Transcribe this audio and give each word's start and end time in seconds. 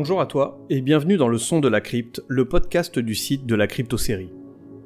Bonjour 0.00 0.20
à 0.20 0.26
toi 0.26 0.64
et 0.70 0.80
bienvenue 0.80 1.16
dans 1.16 1.26
le 1.26 1.38
son 1.38 1.58
de 1.58 1.66
la 1.66 1.80
crypte, 1.80 2.22
le 2.28 2.44
podcast 2.44 3.00
du 3.00 3.16
site 3.16 3.46
de 3.46 3.56
la 3.56 3.66
crypto-série. 3.66 4.30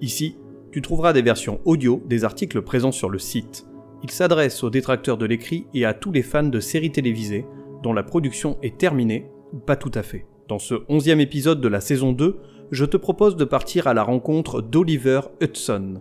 Ici, 0.00 0.38
tu 0.70 0.80
trouveras 0.80 1.12
des 1.12 1.20
versions 1.20 1.60
audio 1.66 2.02
des 2.06 2.24
articles 2.24 2.62
présents 2.62 2.92
sur 2.92 3.10
le 3.10 3.18
site. 3.18 3.66
Il 4.02 4.10
s'adresse 4.10 4.64
aux 4.64 4.70
détracteurs 4.70 5.18
de 5.18 5.26
l'écrit 5.26 5.66
et 5.74 5.84
à 5.84 5.92
tous 5.92 6.12
les 6.12 6.22
fans 6.22 6.44
de 6.44 6.60
séries 6.60 6.92
télévisées 6.92 7.44
dont 7.82 7.92
la 7.92 8.04
production 8.04 8.56
est 8.62 8.78
terminée 8.78 9.30
ou 9.52 9.58
pas 9.58 9.76
tout 9.76 9.90
à 9.92 10.02
fait. 10.02 10.24
Dans 10.48 10.58
ce 10.58 10.76
onzième 10.88 11.20
épisode 11.20 11.60
de 11.60 11.68
la 11.68 11.82
saison 11.82 12.12
2, 12.12 12.38
je 12.70 12.84
te 12.86 12.96
propose 12.96 13.36
de 13.36 13.44
partir 13.44 13.88
à 13.88 13.92
la 13.92 14.04
rencontre 14.04 14.62
d'Oliver 14.62 15.20
Hudson. 15.42 16.00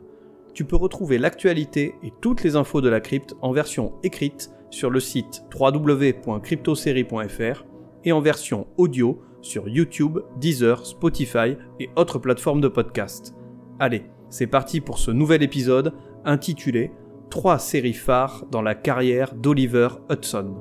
Tu 0.54 0.64
peux 0.64 0.78
retrouver 0.78 1.18
l'actualité 1.18 1.96
et 2.02 2.14
toutes 2.22 2.44
les 2.44 2.56
infos 2.56 2.80
de 2.80 2.88
la 2.88 3.02
crypte 3.02 3.36
en 3.42 3.52
version 3.52 3.92
écrite 4.04 4.52
sur 4.70 4.90
le 4.90 5.02
site 5.02 5.44
www.cryptosérie.fr 5.54 7.66
et 8.06 8.12
en 8.12 8.22
version 8.22 8.68
audio 8.78 9.22
sur 9.42 9.68
YouTube, 9.68 10.20
Deezer, 10.38 10.86
Spotify 10.86 11.58
et 11.80 11.90
autres 11.96 12.20
plateformes 12.20 12.62
de 12.62 12.68
podcast. 12.68 13.36
Allez, 13.80 14.04
c'est 14.30 14.48
parti 14.48 14.82
pour 14.82 14.98
ce 14.98 15.12
nouvel 15.12 15.44
épisode 15.44 15.94
intitulé 16.26 16.92
Trois 17.30 17.60
séries 17.60 17.94
phares 17.94 18.46
dans 18.52 18.62
la 18.62 18.76
carrière 18.76 19.34
d'Oliver 19.34 19.88
Hudson. 20.10 20.54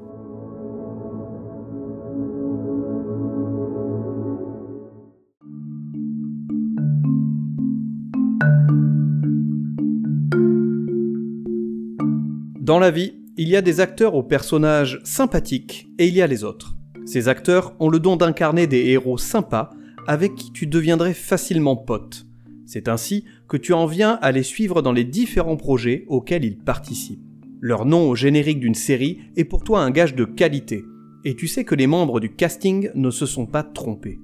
Dans 12.60 12.78
la 12.78 12.92
vie, 12.92 13.16
il 13.36 13.48
y 13.48 13.56
a 13.56 13.62
des 13.62 13.80
acteurs 13.80 14.14
aux 14.14 14.22
personnages 14.22 15.00
sympathiques 15.02 15.88
et 15.98 16.06
il 16.06 16.14
y 16.14 16.22
a 16.22 16.28
les 16.28 16.44
autres. 16.44 16.79
Ces 17.12 17.26
acteurs 17.26 17.74
ont 17.80 17.88
le 17.88 17.98
don 17.98 18.14
d'incarner 18.14 18.68
des 18.68 18.86
héros 18.86 19.18
sympas 19.18 19.70
avec 20.06 20.36
qui 20.36 20.52
tu 20.52 20.68
deviendrais 20.68 21.12
facilement 21.12 21.74
pote. 21.74 22.24
C'est 22.66 22.86
ainsi 22.86 23.24
que 23.48 23.56
tu 23.56 23.72
en 23.72 23.86
viens 23.86 24.16
à 24.22 24.30
les 24.30 24.44
suivre 24.44 24.80
dans 24.80 24.92
les 24.92 25.02
différents 25.02 25.56
projets 25.56 26.04
auxquels 26.06 26.44
ils 26.44 26.60
participent. 26.60 27.18
Leur 27.60 27.84
nom 27.84 28.08
au 28.08 28.14
générique 28.14 28.60
d'une 28.60 28.76
série 28.76 29.18
est 29.36 29.44
pour 29.44 29.64
toi 29.64 29.82
un 29.82 29.90
gage 29.90 30.14
de 30.14 30.24
qualité, 30.24 30.84
et 31.24 31.34
tu 31.34 31.48
sais 31.48 31.64
que 31.64 31.74
les 31.74 31.88
membres 31.88 32.20
du 32.20 32.32
casting 32.32 32.90
ne 32.94 33.10
se 33.10 33.26
sont 33.26 33.46
pas 33.46 33.64
trompés. 33.64 34.20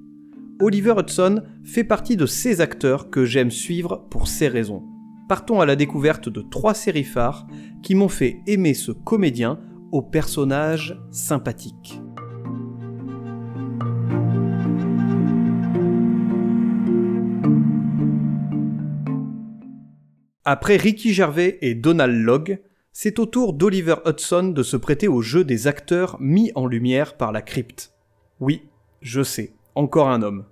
Oliver 0.61 0.93
Hudson 0.97 1.41
fait 1.65 1.83
partie 1.83 2.15
de 2.15 2.25
ces 2.25 2.61
acteurs 2.61 3.09
que 3.09 3.25
j'aime 3.25 3.51
suivre 3.51 4.07
pour 4.09 4.29
ces 4.29 4.47
raisons. 4.47 4.83
Partons 5.27 5.59
à 5.59 5.65
la 5.65 5.75
découverte 5.75 6.29
de 6.29 6.39
trois 6.39 6.73
séries 6.73 7.03
phares 7.03 7.47
qui 7.83 7.95
m'ont 7.95 8.07
fait 8.07 8.37
aimer 8.47 8.73
ce 8.73 8.93
comédien 8.93 9.59
au 9.91 10.01
personnage 10.01 10.97
sympathique. 11.11 11.99
Après 20.49 20.77
Ricky 20.77 21.11
Gervais 21.13 21.57
et 21.59 21.75
Donald 21.75 22.23
Logg, 22.23 22.59
c'est 22.93 23.19
au 23.19 23.25
tour 23.25 23.51
d'Oliver 23.51 23.95
Hudson 24.05 24.43
de 24.55 24.63
se 24.63 24.77
prêter 24.77 25.09
au 25.09 25.21
jeu 25.21 25.43
des 25.43 25.67
acteurs 25.67 26.15
mis 26.21 26.53
en 26.55 26.67
lumière 26.67 27.17
par 27.17 27.33
la 27.33 27.41
crypte. 27.41 27.91
Oui, 28.39 28.63
je 29.01 29.23
sais, 29.23 29.51
encore 29.75 30.07
un 30.07 30.21
homme. 30.21 30.45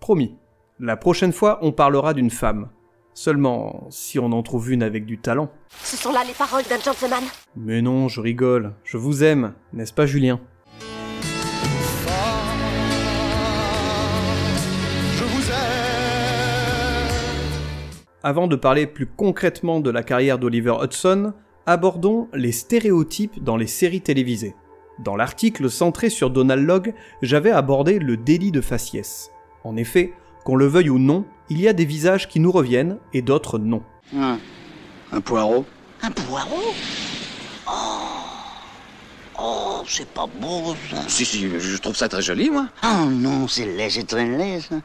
Promis, 0.00 0.34
la 0.80 0.96
prochaine 0.96 1.32
fois 1.32 1.60
on 1.62 1.70
parlera 1.70 2.12
d'une 2.12 2.32
femme. 2.32 2.70
Seulement, 3.14 3.86
si 3.88 4.18
on 4.18 4.32
en 4.32 4.42
trouve 4.42 4.72
une 4.72 4.82
avec 4.82 5.06
du 5.06 5.18
talent. 5.18 5.48
Ce 5.84 5.96
sont 5.96 6.10
là 6.10 6.24
les 6.26 6.34
paroles 6.34 6.64
d'un 6.68 6.80
gentleman. 6.80 7.22
Mais 7.54 7.82
non, 7.82 8.08
je 8.08 8.20
rigole, 8.20 8.72
je 8.82 8.96
vous 8.96 9.22
aime, 9.22 9.54
n'est-ce 9.72 9.94
pas 9.94 10.06
Julien? 10.06 10.40
Avant 18.26 18.48
de 18.48 18.56
parler 18.56 18.88
plus 18.88 19.06
concrètement 19.06 19.78
de 19.78 19.88
la 19.88 20.02
carrière 20.02 20.40
d'Oliver 20.40 20.74
Hudson, 20.82 21.32
abordons 21.64 22.26
les 22.34 22.50
stéréotypes 22.50 23.40
dans 23.44 23.56
les 23.56 23.68
séries 23.68 24.00
télévisées. 24.00 24.56
Dans 24.98 25.14
l'article 25.14 25.70
centré 25.70 26.10
sur 26.10 26.30
Donald 26.30 26.66
Logg, 26.66 26.92
j'avais 27.22 27.52
abordé 27.52 28.00
le 28.00 28.16
délit 28.16 28.50
de 28.50 28.60
faciès. 28.60 29.30
En 29.62 29.76
effet, 29.76 30.12
qu'on 30.44 30.56
le 30.56 30.66
veuille 30.66 30.90
ou 30.90 30.98
non, 30.98 31.24
il 31.50 31.60
y 31.60 31.68
a 31.68 31.72
des 31.72 31.84
visages 31.84 32.26
qui 32.26 32.40
nous 32.40 32.50
reviennent 32.50 32.98
et 33.12 33.22
d'autres 33.22 33.60
non. 33.60 33.84
Ah, 34.18 34.38
un 35.12 35.20
poireau 35.20 35.64
Un 36.02 36.10
poireau? 36.10 36.74
Oh 37.68 38.26
Oh, 39.38 39.82
c'est 39.86 40.08
pas 40.08 40.26
beau 40.26 40.74
ça. 40.90 40.96
Si, 41.06 41.24
si, 41.24 41.48
je 41.60 41.76
trouve 41.76 41.94
ça 41.94 42.08
très 42.08 42.22
joli, 42.22 42.50
moi. 42.50 42.66
Oh 42.82 43.04
non, 43.08 43.46
c'est 43.46 43.66
laid, 43.66 43.90
c'est 43.90 44.02
très 44.02 44.24
laid 44.24 44.62
ça. 44.62 44.76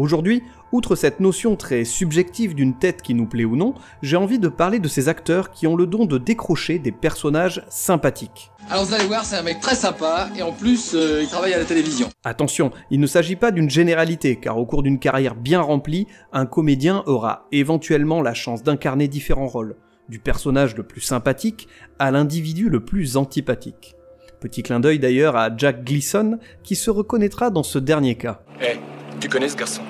Aujourd'hui, 0.00 0.42
outre 0.72 0.96
cette 0.96 1.20
notion 1.20 1.56
très 1.56 1.84
subjective 1.84 2.54
d'une 2.54 2.72
tête 2.78 3.02
qui 3.02 3.12
nous 3.12 3.26
plaît 3.26 3.44
ou 3.44 3.54
non, 3.54 3.74
j'ai 4.00 4.16
envie 4.16 4.38
de 4.38 4.48
parler 4.48 4.78
de 4.78 4.88
ces 4.88 5.10
acteurs 5.10 5.50
qui 5.50 5.66
ont 5.66 5.76
le 5.76 5.86
don 5.86 6.06
de 6.06 6.16
décrocher 6.16 6.78
des 6.78 6.90
personnages 6.90 7.66
sympathiques. 7.68 8.50
Alors 8.70 8.86
vous 8.86 8.94
allez 8.94 9.04
voir, 9.04 9.26
c'est 9.26 9.36
un 9.36 9.42
mec 9.42 9.60
très 9.60 9.74
sympa 9.74 10.30
et 10.34 10.40
en 10.40 10.52
plus, 10.52 10.94
euh, 10.94 11.20
il 11.20 11.28
travaille 11.28 11.52
à 11.52 11.58
la 11.58 11.66
télévision. 11.66 12.08
Attention, 12.24 12.70
il 12.90 12.98
ne 12.98 13.06
s'agit 13.06 13.36
pas 13.36 13.50
d'une 13.50 13.68
généralité, 13.68 14.36
car 14.36 14.56
au 14.56 14.64
cours 14.64 14.82
d'une 14.82 14.98
carrière 14.98 15.34
bien 15.34 15.60
remplie, 15.60 16.06
un 16.32 16.46
comédien 16.46 17.02
aura 17.04 17.46
éventuellement 17.52 18.22
la 18.22 18.32
chance 18.32 18.62
d'incarner 18.62 19.06
différents 19.06 19.48
rôles, 19.48 19.76
du 20.08 20.18
personnage 20.18 20.78
le 20.78 20.82
plus 20.82 21.02
sympathique 21.02 21.68
à 21.98 22.10
l'individu 22.10 22.70
le 22.70 22.82
plus 22.82 23.18
antipathique. 23.18 23.96
Petit 24.40 24.62
clin 24.62 24.80
d'œil 24.80 24.98
d'ailleurs 24.98 25.36
à 25.36 25.54
Jack 25.54 25.84
Gleason, 25.84 26.38
qui 26.62 26.74
se 26.74 26.88
reconnaîtra 26.88 27.50
dans 27.50 27.62
ce 27.62 27.78
dernier 27.78 28.14
cas. 28.14 28.40
Eh, 28.62 28.78
tu 29.20 29.28
connais 29.28 29.50
ce 29.50 29.56
garçon? 29.56 29.82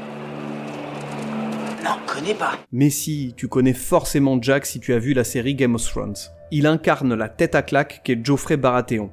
Connais 2.20 2.34
pas. 2.34 2.58
Mais 2.72 2.91
si, 2.91 3.34
tu 3.36 3.48
connais 3.48 3.72
forcément 3.72 4.41
Jack 4.41 4.66
si 4.66 4.81
tu 4.81 4.92
as 4.92 4.98
vu 4.98 5.14
la 5.14 5.25
série 5.25 5.54
Game 5.54 5.75
of 5.75 5.84
Thrones. 5.84 6.16
Il 6.50 6.66
incarne 6.66 7.14
la 7.14 7.28
tête 7.28 7.54
à 7.54 7.62
claque 7.62 8.03
qu'est 8.04 8.25
Geoffrey 8.25 8.56
Baratheon. 8.56 9.10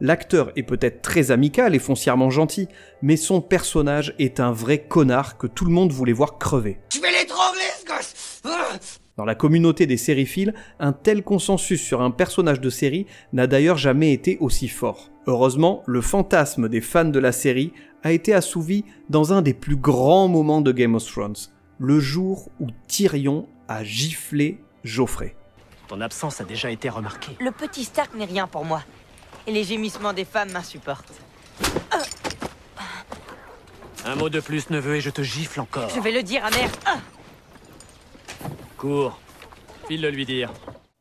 L'acteur 0.00 0.52
est 0.56 0.62
peut-être 0.62 1.02
très 1.02 1.30
amical 1.30 1.74
et 1.74 1.78
foncièrement 1.78 2.30
gentil, 2.30 2.68
mais 3.02 3.16
son 3.16 3.40
personnage 3.40 4.14
est 4.18 4.40
un 4.40 4.52
vrai 4.52 4.78
connard 4.78 5.38
que 5.38 5.46
tout 5.46 5.64
le 5.64 5.70
monde 5.70 5.92
voulait 5.92 6.12
voir 6.12 6.38
crever. 6.38 6.78
Tu 6.90 7.00
vais 7.00 7.10
l'étrangler 7.10 7.60
ce 7.80 7.86
gosse 7.86 8.40
Ah 8.44 8.78
Dans 9.16 9.24
la 9.24 9.34
communauté 9.34 9.86
des 9.86 9.96
sériphiles, 9.96 10.54
un 10.80 10.92
tel 10.92 11.22
consensus 11.22 11.80
sur 11.80 12.02
un 12.02 12.10
personnage 12.10 12.60
de 12.60 12.70
série 12.70 13.06
n'a 13.32 13.46
d'ailleurs 13.46 13.78
jamais 13.78 14.12
été 14.12 14.36
aussi 14.40 14.68
fort. 14.68 15.10
Heureusement, 15.26 15.82
le 15.86 16.02
fantasme 16.02 16.68
des 16.68 16.82
fans 16.82 17.06
de 17.06 17.18
la 17.18 17.32
série 17.32 17.72
a 18.02 18.12
été 18.12 18.34
assouvi 18.34 18.84
dans 19.10 19.32
un 19.32 19.42
des 19.42 19.54
plus 19.54 19.76
grands 19.76 20.28
moments 20.28 20.60
de 20.60 20.72
Game 20.72 20.94
of 20.94 21.04
Thrones, 21.04 21.34
le 21.78 22.00
jour 22.00 22.50
où 22.60 22.68
Tyrion 22.88 23.48
a 23.68 23.84
giflé 23.84 24.58
Geoffrey. 24.84 25.36
Ton 25.88 26.00
absence 26.00 26.40
a 26.40 26.44
déjà 26.44 26.70
été 26.70 26.88
remarquée. 26.88 27.36
Le 27.40 27.50
petit 27.50 27.84
Stark 27.84 28.14
n'est 28.14 28.24
rien 28.24 28.46
pour 28.46 28.64
moi. 28.64 28.82
Et 29.46 29.52
les 29.52 29.64
gémissements 29.64 30.12
des 30.12 30.24
femmes 30.24 30.50
m'insupportent. 30.52 31.12
Un 34.04 34.14
mot 34.16 34.28
de 34.28 34.40
plus, 34.40 34.70
neveu, 34.70 34.96
et 34.96 35.00
je 35.00 35.10
te 35.10 35.22
gifle 35.22 35.60
encore. 35.60 35.88
Je 35.90 36.00
vais 36.00 36.12
le 36.12 36.22
dire 36.22 36.44
à 36.44 36.50
mère. 36.50 36.70
Ah 36.84 36.98
Cours. 38.76 39.18
File 39.88 40.02
le 40.02 40.10
lui 40.10 40.26
dire. 40.26 40.52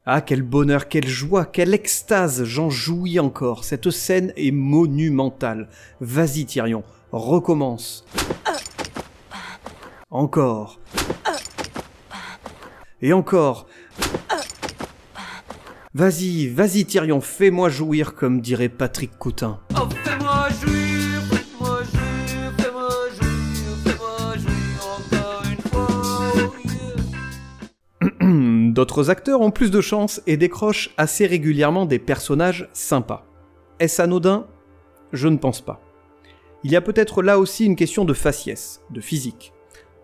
Ah, 0.05 0.21
quel 0.21 0.43
bonheur, 0.43 0.87
quelle 0.87 1.07
joie, 1.07 1.45
quelle 1.45 1.73
extase, 1.73 2.43
j'en 2.43 2.69
jouis 2.69 3.19
encore. 3.19 3.63
Cette 3.63 3.89
scène 3.89 4.33
est 4.35 4.51
monumentale. 4.51 5.67
Vas-y, 5.99 6.45
Tyrion, 6.45 6.83
recommence. 7.11 8.05
Encore. 10.15 10.79
Et 13.01 13.11
encore. 13.11 13.67
Vas-y, 15.93 16.47
vas-y, 16.47 16.85
Tyrion, 16.85 17.19
fais-moi 17.19 17.67
jouir, 17.67 18.15
comme 18.15 18.39
dirait 18.39 18.69
Patrick 18.69 19.17
Coutin. 19.17 19.59
Oh, 19.71 19.89
fais-moi 20.05 20.47
jouir, 20.61 21.21
fais-moi 21.29 21.83
jouir, 21.83 22.53
fais-moi 22.57 22.89
jouir, 23.19 23.75
fais-moi 23.83 24.37
jouir 24.37 24.87
encore 24.95 25.43
une 25.51 25.69
fois. 25.69 26.51
yeah. 28.21 28.71
D'autres 28.71 29.09
acteurs 29.09 29.41
ont 29.41 29.51
plus 29.51 29.69
de 29.69 29.81
chance 29.81 30.21
et 30.27 30.37
décrochent 30.37 30.91
assez 30.95 31.25
régulièrement 31.25 31.85
des 31.85 31.99
personnages 31.99 32.69
sympas. 32.71 33.25
Est-ce 33.81 34.01
anodin? 34.01 34.47
Je 35.11 35.27
ne 35.27 35.35
pense 35.35 35.59
pas. 35.59 35.81
Il 36.63 36.71
y 36.71 36.77
a 36.77 36.81
peut-être 36.81 37.21
là 37.21 37.37
aussi 37.37 37.65
une 37.65 37.75
question 37.75 38.05
de 38.05 38.13
faciès, 38.13 38.79
de 38.91 39.01
physique. 39.01 39.51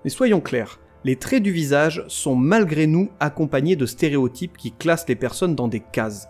Mais 0.04 0.10
soyons 0.10 0.42
clairs, 0.42 0.80
les 1.04 1.16
traits 1.16 1.44
du 1.44 1.52
visage 1.52 2.04
sont 2.08 2.36
malgré 2.36 2.86
nous 2.88 3.10
accompagnés 3.20 3.76
de 3.76 3.86
stéréotypes 3.86 4.58
qui 4.58 4.72
classent 4.72 5.08
les 5.08 5.16
personnes 5.16 5.56
dans 5.56 5.68
des 5.68 5.80
cases. 5.80 6.28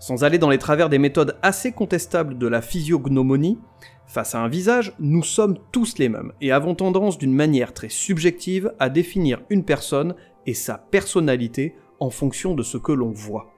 Sans 0.00 0.24
aller 0.24 0.38
dans 0.38 0.50
les 0.50 0.58
travers 0.58 0.88
des 0.88 0.98
méthodes 0.98 1.38
assez 1.42 1.72
contestables 1.72 2.36
de 2.36 2.46
la 2.46 2.60
physiognomonie, 2.60 3.58
face 4.06 4.34
à 4.34 4.40
un 4.40 4.48
visage, 4.48 4.92
nous 4.98 5.22
sommes 5.22 5.58
tous 5.70 5.96
les 5.98 6.08
mêmes 6.08 6.32
et 6.40 6.52
avons 6.52 6.74
tendance 6.74 7.16
d'une 7.18 7.32
manière 7.32 7.72
très 7.72 7.88
subjective 7.88 8.72
à 8.78 8.90
définir 8.90 9.42
une 9.48 9.64
personne 9.64 10.14
et 10.46 10.54
sa 10.54 10.76
personnalité 10.76 11.76
en 12.00 12.10
fonction 12.10 12.54
de 12.54 12.62
ce 12.62 12.76
que 12.76 12.92
l'on 12.92 13.12
voit. 13.12 13.54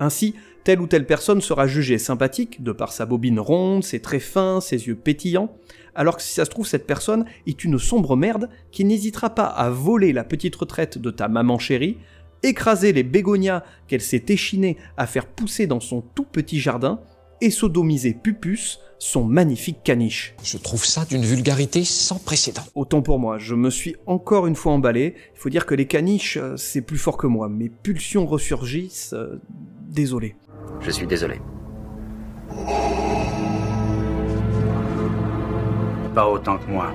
Ainsi, 0.00 0.34
Telle 0.64 0.80
ou 0.80 0.86
telle 0.86 1.06
personne 1.06 1.42
sera 1.42 1.66
jugée 1.66 1.98
sympathique 1.98 2.62
de 2.62 2.72
par 2.72 2.92
sa 2.92 3.04
bobine 3.04 3.38
ronde, 3.38 3.84
ses 3.84 4.00
traits 4.00 4.22
fins, 4.22 4.62
ses 4.62 4.86
yeux 4.86 4.96
pétillants, 4.96 5.54
alors 5.94 6.16
que 6.16 6.22
si 6.22 6.32
ça 6.32 6.46
se 6.46 6.50
trouve 6.50 6.66
cette 6.66 6.86
personne 6.86 7.26
est 7.46 7.64
une 7.64 7.78
sombre 7.78 8.16
merde 8.16 8.48
qui 8.70 8.86
n'hésitera 8.86 9.34
pas 9.34 9.44
à 9.44 9.68
voler 9.68 10.14
la 10.14 10.24
petite 10.24 10.56
retraite 10.56 10.96
de 10.96 11.10
ta 11.10 11.28
maman 11.28 11.58
chérie, 11.58 11.98
écraser 12.42 12.94
les 12.94 13.02
bégonias 13.02 13.62
qu'elle 13.88 14.00
s'est 14.00 14.24
échinée 14.28 14.78
à 14.96 15.06
faire 15.06 15.26
pousser 15.26 15.66
dans 15.66 15.80
son 15.80 16.00
tout 16.00 16.24
petit 16.24 16.58
jardin, 16.58 17.00
et 17.40 17.50
sodomiser 17.50 18.14
Pupus, 18.14 18.78
son 18.98 19.24
magnifique 19.24 19.82
caniche. 19.84 20.34
Je 20.42 20.56
trouve 20.56 20.84
ça 20.84 21.04
d'une 21.04 21.24
vulgarité 21.24 21.84
sans 21.84 22.18
précédent. 22.18 22.62
Autant 22.74 23.02
pour 23.02 23.18
moi, 23.18 23.36
je 23.38 23.54
me 23.54 23.68
suis 23.68 23.96
encore 24.06 24.46
une 24.46 24.56
fois 24.56 24.72
emballé. 24.72 25.14
Il 25.34 25.38
faut 25.38 25.50
dire 25.50 25.66
que 25.66 25.74
les 25.74 25.86
caniches, 25.86 26.38
euh, 26.38 26.56
c'est 26.56 26.80
plus 26.80 26.96
fort 26.96 27.18
que 27.18 27.26
moi. 27.26 27.48
Mes 27.50 27.68
pulsions 27.68 28.24
ressurgissent. 28.24 29.12
euh, 29.12 29.40
désolé. 29.90 30.36
Je 30.80 30.90
suis 30.90 31.06
désolé. 31.06 31.40
Pas 36.14 36.28
autant 36.28 36.58
que 36.58 36.70
moi. 36.70 36.92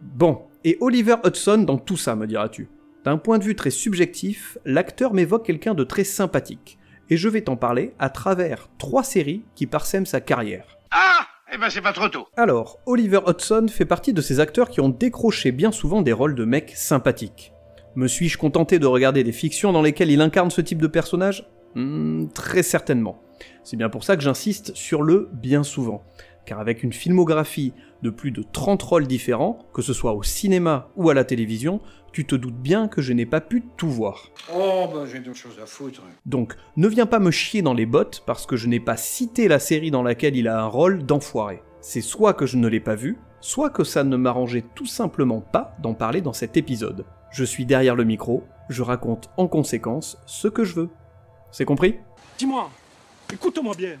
Bon, 0.00 0.42
et 0.64 0.76
Oliver 0.80 1.16
Hudson 1.24 1.58
dans 1.58 1.78
tout 1.78 1.96
ça, 1.96 2.16
me 2.16 2.26
diras-tu? 2.26 2.68
D'un 3.04 3.16
point 3.16 3.38
de 3.38 3.44
vue 3.44 3.56
très 3.56 3.70
subjectif, 3.70 4.58
l'acteur 4.64 5.14
m'évoque 5.14 5.46
quelqu'un 5.46 5.74
de 5.74 5.84
très 5.84 6.04
sympathique. 6.04 6.78
Et 7.08 7.16
je 7.16 7.28
vais 7.28 7.40
t'en 7.42 7.56
parler 7.56 7.94
à 7.98 8.10
travers 8.10 8.68
trois 8.78 9.02
séries 9.02 9.44
qui 9.54 9.66
parsèment 9.66 10.06
sa 10.06 10.20
carrière. 10.20 10.76
Ah 10.90 11.26
Eh 11.52 11.58
ben 11.58 11.70
c'est 11.70 11.80
pas 11.80 11.92
trop 11.92 12.08
tôt. 12.08 12.26
Alors, 12.36 12.78
Oliver 12.86 13.20
Hudson 13.26 13.66
fait 13.70 13.84
partie 13.84 14.12
de 14.12 14.20
ces 14.20 14.38
acteurs 14.40 14.68
qui 14.68 14.80
ont 14.80 14.88
décroché 14.90 15.52
bien 15.52 15.72
souvent 15.72 16.02
des 16.02 16.12
rôles 16.12 16.34
de 16.34 16.44
mecs 16.44 16.72
sympathiques. 16.76 17.52
Me 17.96 18.06
suis-je 18.06 18.38
contenté 18.38 18.78
de 18.78 18.86
regarder 18.86 19.24
des 19.24 19.32
fictions 19.32 19.72
dans 19.72 19.82
lesquelles 19.82 20.10
il 20.10 20.20
incarne 20.20 20.50
ce 20.50 20.60
type 20.60 20.80
de 20.80 20.86
personnage 20.86 21.48
Hmm, 21.74 22.26
Très 22.34 22.62
certainement. 22.64 23.22
C'est 23.62 23.76
bien 23.76 23.88
pour 23.88 24.02
ça 24.04 24.16
que 24.16 24.22
j'insiste 24.22 24.74
sur 24.74 25.02
le 25.02 25.28
bien 25.32 25.62
souvent. 25.62 26.02
Car 26.46 26.58
avec 26.58 26.82
une 26.82 26.92
filmographie 26.92 27.72
de 28.02 28.10
plus 28.10 28.32
de 28.32 28.42
30 28.42 28.82
rôles 28.82 29.06
différents, 29.06 29.58
que 29.72 29.82
ce 29.82 29.92
soit 29.92 30.14
au 30.14 30.22
cinéma 30.24 30.88
ou 30.96 31.10
à 31.10 31.14
la 31.14 31.22
télévision, 31.24 31.80
tu 32.12 32.24
te 32.24 32.34
doutes 32.34 32.56
bien 32.60 32.88
que 32.88 33.02
je 33.02 33.12
n'ai 33.12 33.26
pas 33.26 33.40
pu 33.40 33.62
tout 33.76 33.88
voir. 33.88 34.30
Oh, 34.52 34.86
bah 34.92 35.04
j'ai 35.06 35.20
d'autres 35.20 35.36
choses 35.38 35.60
à 35.62 35.66
foutre. 35.66 36.02
Donc, 36.26 36.56
ne 36.76 36.88
viens 36.88 37.06
pas 37.06 37.20
me 37.20 37.30
chier 37.30 37.62
dans 37.62 37.74
les 37.74 37.86
bottes 37.86 38.24
parce 38.26 38.46
que 38.46 38.56
je 38.56 38.66
n'ai 38.66 38.80
pas 38.80 38.96
cité 38.96 39.46
la 39.46 39.60
série 39.60 39.92
dans 39.92 40.02
laquelle 40.02 40.34
il 40.36 40.48
a 40.48 40.60
un 40.60 40.66
rôle 40.66 41.04
d'enfoiré. 41.04 41.62
C'est 41.80 42.00
soit 42.00 42.34
que 42.34 42.46
je 42.46 42.56
ne 42.56 42.66
l'ai 42.66 42.80
pas 42.80 42.96
vu, 42.96 43.16
soit 43.40 43.70
que 43.70 43.84
ça 43.84 44.02
ne 44.02 44.16
m'arrangeait 44.16 44.64
tout 44.74 44.86
simplement 44.86 45.40
pas 45.40 45.76
d'en 45.80 45.94
parler 45.94 46.20
dans 46.20 46.32
cet 46.32 46.56
épisode. 46.56 47.04
Je 47.32 47.44
suis 47.44 47.64
derrière 47.64 47.94
le 47.94 48.02
micro, 48.02 48.42
je 48.68 48.82
raconte 48.82 49.30
en 49.36 49.46
conséquence 49.46 50.18
ce 50.26 50.48
que 50.48 50.64
je 50.64 50.74
veux. 50.74 50.88
C'est 51.52 51.64
compris? 51.64 51.96
Dis-moi, 52.36 52.68
écoute-moi 53.32 53.74
bien. 53.76 53.98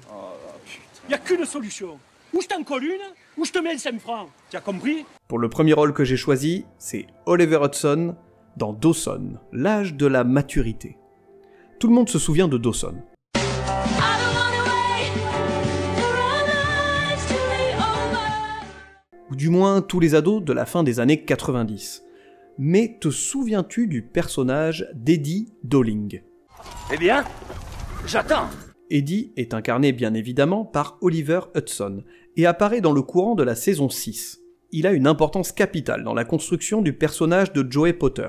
Il 1.04 1.08
n'y 1.08 1.14
a 1.14 1.18
qu'une 1.18 1.44
solution. 1.44 1.96
Ou 2.34 2.40
je 2.42 2.48
t'en 2.48 2.64
colle 2.64 2.82
une, 2.82 3.14
ou 3.38 3.44
je 3.44 3.52
te 3.52 3.60
mets 3.60 3.72
le 3.72 3.78
5 3.78 4.00
francs. 4.00 4.28
Tu 4.50 4.56
as 4.56 4.60
compris? 4.60 5.04
Pour 5.28 5.38
le 5.38 5.48
premier 5.48 5.74
rôle 5.74 5.92
que 5.92 6.02
j'ai 6.02 6.16
choisi, 6.16 6.64
c'est 6.78 7.06
Oliver 7.24 7.60
Hudson 7.62 8.16
dans 8.56 8.72
Dawson, 8.72 9.38
l'âge 9.52 9.94
de 9.94 10.06
la 10.06 10.24
maturité. 10.24 10.96
Tout 11.78 11.86
le 11.86 11.94
monde 11.94 12.08
se 12.08 12.18
souvient 12.18 12.48
de 12.48 12.58
Dawson. 12.58 12.96
Ou 19.30 19.36
du 19.36 19.50
moins 19.50 19.82
tous 19.82 20.00
les 20.00 20.16
ados 20.16 20.42
de 20.42 20.52
la 20.52 20.66
fin 20.66 20.82
des 20.82 20.98
années 20.98 21.24
90. 21.24 22.02
Mais 22.62 22.98
te 23.00 23.08
souviens-tu 23.08 23.86
du 23.86 24.02
personnage 24.02 24.86
d'Eddie 24.92 25.48
Dowling? 25.64 26.20
Eh 26.92 26.98
bien, 26.98 27.24
j'attends. 28.06 28.50
Eddie 28.90 29.32
est 29.38 29.54
incarné 29.54 29.92
bien 29.92 30.12
évidemment 30.12 30.66
par 30.66 30.98
Oliver 31.00 31.40
Hudson 31.56 32.04
et 32.36 32.44
apparaît 32.44 32.82
dans 32.82 32.92
le 32.92 33.00
courant 33.00 33.34
de 33.34 33.44
la 33.44 33.54
saison 33.54 33.88
6. 33.88 34.42
Il 34.72 34.86
a 34.86 34.92
une 34.92 35.06
importance 35.06 35.52
capitale 35.52 36.04
dans 36.04 36.12
la 36.12 36.26
construction 36.26 36.82
du 36.82 36.92
personnage 36.92 37.54
de 37.54 37.66
Joey 37.66 37.94
Potter. 37.94 38.28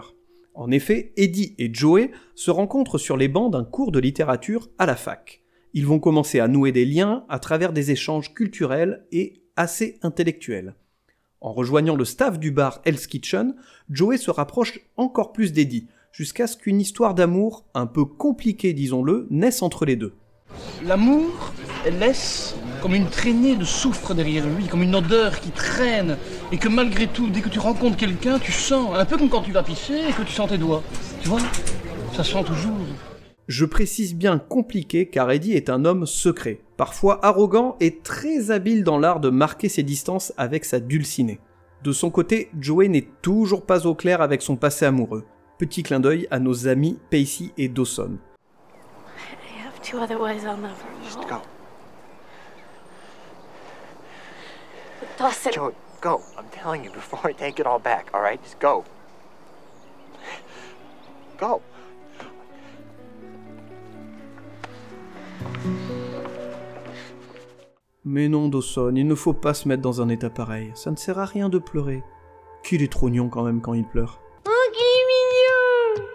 En 0.54 0.72
effet, 0.72 1.12
Eddie 1.18 1.54
et 1.58 1.70
Joey 1.74 2.12
se 2.34 2.52
rencontrent 2.52 3.00
sur 3.00 3.18
les 3.18 3.28
bancs 3.28 3.52
d'un 3.52 3.66
cours 3.66 3.92
de 3.92 4.00
littérature 4.00 4.70
à 4.78 4.86
la 4.86 4.96
fac. 4.96 5.42
Ils 5.74 5.86
vont 5.86 6.00
commencer 6.00 6.40
à 6.40 6.48
nouer 6.48 6.72
des 6.72 6.86
liens 6.86 7.26
à 7.28 7.40
travers 7.40 7.74
des 7.74 7.92
échanges 7.92 8.34
culturels 8.34 9.06
et 9.12 9.44
assez 9.58 10.00
intellectuels. 10.04 10.76
En 11.44 11.54
rejoignant 11.54 11.96
le 11.96 12.06
staff 12.06 12.38
du 12.38 12.52
bar 12.52 12.82
Hell's 12.86 13.08
Kitchen, 13.08 13.56
Joey 13.90 14.20
se 14.20 14.30
rapproche 14.30 14.80
encore 14.96 15.34
plus 15.34 15.52
d'Eddie, 15.52 15.88
jusqu'à 16.12 16.46
ce 16.46 16.56
qu'une 16.56 16.80
histoire 16.80 17.16
d'amour 17.16 17.66
un 17.74 17.88
peu 17.88 18.06
compliquée, 18.06 18.74
disons-le, 18.74 19.26
naisse 19.32 19.64
entre 19.64 19.86
les 19.86 19.96
deux. 19.96 20.14
L'amour, 20.86 21.52
laisse 22.00 22.54
comme 22.80 22.94
une 22.94 23.08
traînée 23.08 23.56
de 23.56 23.66
soufre 23.66 24.14
derrière 24.14 24.46
lui, 24.46 24.68
comme 24.68 24.84
une 24.84 24.94
odeur 24.94 25.40
qui 25.40 25.50
traîne, 25.50 26.16
et 26.52 26.60
que 26.60 26.70
malgré 26.70 27.08
tout, 27.08 27.28
dès 27.28 27.42
que 27.42 27.50
tu 27.50 27.58
rencontres 27.58 27.98
quelqu'un, 27.98 28.38
tu 28.38 28.52
sens, 28.52 28.96
un 28.96 29.06
peu 29.06 29.18
comme 29.18 29.30
quand 29.30 29.42
tu 29.42 29.52
vas 29.52 29.64
pisser 29.64 29.98
et 30.10 30.14
que 30.14 30.22
tu 30.22 30.34
sens 30.34 30.48
tes 30.48 30.60
doigts. 30.60 30.84
Tu 31.24 31.28
vois? 31.28 31.42
Ça 32.14 32.24
sent 32.24 32.44
toujours. 32.46 32.78
Je 33.48 33.66
précise 33.66 34.16
bien 34.16 34.38
compliqué 34.38 35.08
car 35.08 35.30
Eddie 35.32 35.54
est 35.54 35.70
un 35.70 35.84
homme 35.84 36.06
secret, 36.06 36.62
parfois 36.78 37.20
arrogant 37.26 37.76
et 37.80 37.98
très 37.98 38.52
habile 38.52 38.84
dans 38.84 39.00
l'art 39.00 39.20
de 39.20 39.30
marquer 39.30 39.68
ses 39.68 39.84
distances 39.84 40.32
avec 40.38 40.64
sa 40.64 40.80
dulcinée. 40.80 41.40
De 41.84 41.92
son 41.92 42.12
côté, 42.12 42.50
Joey 42.60 42.88
n'est 42.88 43.08
toujours 43.22 43.66
pas 43.66 43.88
au 43.88 43.96
clair 43.96 44.22
avec 44.22 44.44
son 44.44 44.56
passé 44.56 44.86
amoureux. 44.86 45.26
Petit 45.58 45.82
clin 45.82 46.00
d'œil 46.00 46.28
à 46.30 46.40
nos 46.40 46.68
amis 46.68 47.00
Pacey 47.10 47.52
et 47.58 47.68
Dawson. 47.68 48.18
I 49.18 49.66
have 49.66 49.82
two 49.82 49.98
other 50.00 50.22
ways 50.22 50.44
I'll 50.46 50.58
never 50.58 50.76
know. 51.16 51.28
Go. 51.28 51.42
Dawson, 55.18 55.52
Joey, 55.52 55.74
go. 56.02 56.22
I'm 56.38 56.46
telling 56.52 56.84
you 56.84 56.92
before 56.92 57.28
I 57.30 57.34
take 57.34 57.60
it 57.60 57.66
all 57.66 57.80
back, 57.80 58.12
all 58.14 58.22
right? 58.22 58.42
Just 58.44 58.60
go. 58.60 58.86
Go. 61.40 61.62
Mais 68.04 68.28
non, 68.30 68.50
Dawson, 68.50 68.94
il 68.96 69.06
ne 69.06 69.14
faut 69.14 69.34
pas 69.34 69.54
se 69.54 69.68
mettre 69.68 69.84
dans 69.84 70.02
un 70.02 70.10
état 70.10 70.32
pareil. 70.32 70.72
Ça 70.74 70.90
ne 70.90 70.96
sert 70.96 71.20
à 71.20 71.26
rien 71.26 71.50
de 71.50 71.60
pleurer. 71.60 72.04
Qu'il 72.64 72.82
est 72.82 72.92
trognon 72.92 73.30
quand 73.30 73.44
même 73.44 73.62
quand 73.62 73.76
il 73.76 73.86
pleure. 73.86 74.20
Oh, 74.48 74.72
qu'il 74.74 74.82
est 74.82 76.02
mignon 76.02 76.10